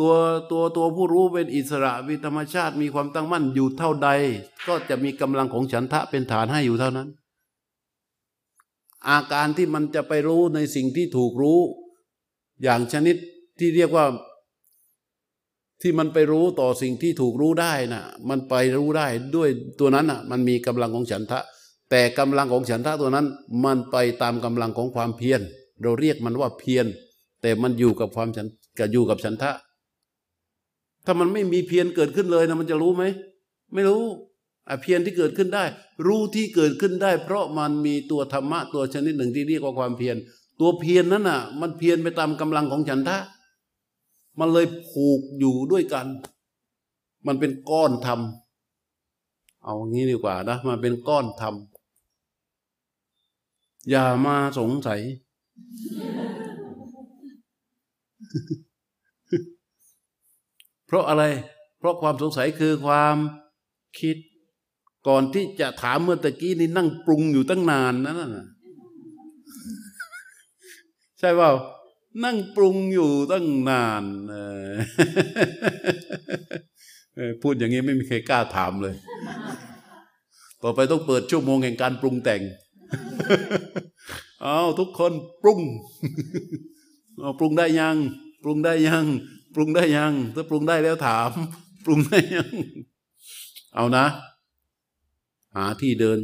[0.00, 0.12] ตัว
[0.50, 4.08] ตัวตัวผู้รู้เป็นอิสระมีธรรมชาติมีความตั้งมั่นอยู่เท่าใด
[4.66, 7.08] ก็จะมีกำลังของฉันทะเป็นฐานให้อยู่เท่านั้น
[9.08, 11.60] อาการที่มันจะไปรู้ในสิ่งที่ถูกรู้
[12.62, 13.16] อย่างชนิด
[13.58, 14.06] ที่เรียกว่า
[15.82, 19.48] ที่มันไปรู้ต่อสิ่งที่ถูกรู้ได้นะ่ะ มันไปรู้ได้ด้วย
[19.80, 21.40] ตัวนั้นอะ มันมีกำลังของฉันทะ
[21.90, 23.26] แต่กำลังของฉันทะตัวนั้น
[23.64, 25.40] มันไปตามกำลังของความเพียร
[25.82, 26.86] เราเรียกมันว่าเพียร
[27.42, 28.46] แต่มันอยู่กับความฉัน
[28.78, 29.52] กับอยู่กับฉันทะ
[31.04, 33.04] ถ้ามันไม่มีเพียรเกิดขึ้นเลยนะมันจะรู้ไหม
[33.74, 34.02] ไม่รู้
[34.80, 35.64] เพียรที่เกิดขึ้นได้
[36.06, 40.16] รู้ที่เกิดขึ้นได้ เพราะมันมีตัวธรรมะตัวชนิดหนึ่งที่เรียกว่าความเพียร
[40.60, 43.18] ตัวเพียรนนั้นน่ะ มันเพียรไปตามกำลังของฉันทะ
[44.38, 46.06] มันเลยผูกอยู่ด้วยกัน
[47.26, 48.20] มันเป็นก้อนธรรม
[49.64, 51.54] เอางี้ดีกว่านะมันเป็นก้อนธรรม
[53.90, 55.00] อย่ามาสงสัย
[60.86, 61.24] เพราะอะไร
[61.78, 63.16] เพราะความสงสัยคือความ
[64.00, 64.16] คิด
[65.08, 68.46] ก่อนที่จะถามเมื่อตะกี้นี่นั่งปรุงอยู่ตั้งนานนั่นน่ะ
[71.18, 71.50] ใช่เปล่า
[72.24, 74.04] นั่งปรุงอยู่ตั้งนาน
[77.42, 78.94] พูดอย่างนี้ไม่มีใครกล้าถามเลย
[80.62, 82.42] ต่อไปต้องเปิดชั่วโมงแห่งการปรุงแต่ง
[84.42, 85.60] เอาทุกคนปรุง
[87.38, 87.96] ปรุงได้ยัง
[88.42, 89.04] ปรุงได้ยัง
[89.54, 91.30] ปรุงได้ยัง ถ้าปรุงได้แล้วถาม
[91.84, 92.52] ปรุงได้ยัง
[93.74, 94.06] เอานะ
[95.56, 96.18] หาที่เดิน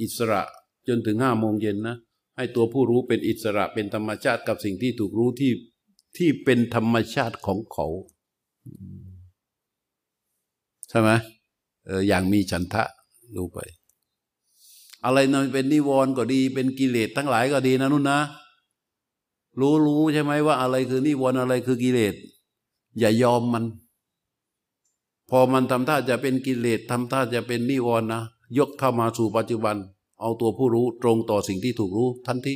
[0.00, 0.42] อิสระ
[0.88, 1.96] จนถึงห้าโมงเย็นนะ
[2.36, 5.52] ให้ตัวผู้รู้เป็นอิสระเป็นธรรมชาติกับสิ่งที่ถูกรู้ที่
[6.16, 7.86] ที่เป็นธรรมชาติของเขา
[10.88, 11.10] ใช่ไหม
[11.86, 12.84] เอออย่างมีฉันทะ
[13.36, 13.58] รู้ไป
[15.04, 18.20] อะไรนะเป็นนิวรณ์ก็ดี เป็นกิเลสทั้งหลายก็ดีนะนุ่นนะ
[19.60, 22.14] รู้รู้ใช่ไหมว่า อะไรคือนิวรณ์อะไรคือกิเลส
[22.98, 23.64] อย่ายอมมัน
[25.30, 28.22] พอมันทำท่าจะเป็นกิเลสทำท่าจะเป็นนิวรณ์นะ
[28.56, 29.76] ยกเข้ามาสู่ปัจจุบัน
[30.20, 32.54] เอาตัวผู้รู้ตรงต่อสิ่งที่ถูกรู้ทันที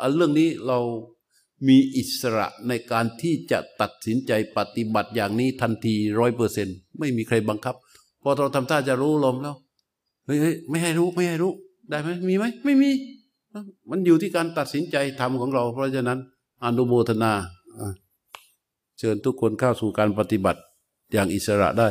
[0.00, 0.78] อันเรื่องนี้เรา
[1.68, 6.68] มีอิสระในการที่จะตัดสินใจปฏิบัติอย่างนี้ทันทีร้อยเปอร์เซ็น
[6.98, 7.74] ไม่มีใครบังคับ
[8.22, 9.56] พอเราทำท่าจะรู้ลมแล้ว
[10.26, 11.52] เฮ้ยไม่ให้รู้ไม่ให้รู้
[11.90, 12.90] ได้ไหมมีไหมไม่มี
[13.90, 16.18] มันอยู่ที่การตัดสินใจทำของเรา เพราะฉะนั้น
[16.64, 17.32] อนุโมทนา
[18.98, 20.60] เชิญทุกคนเข้าสู่การปฏิบัติ
[21.12, 21.88] อย่างอิสระได้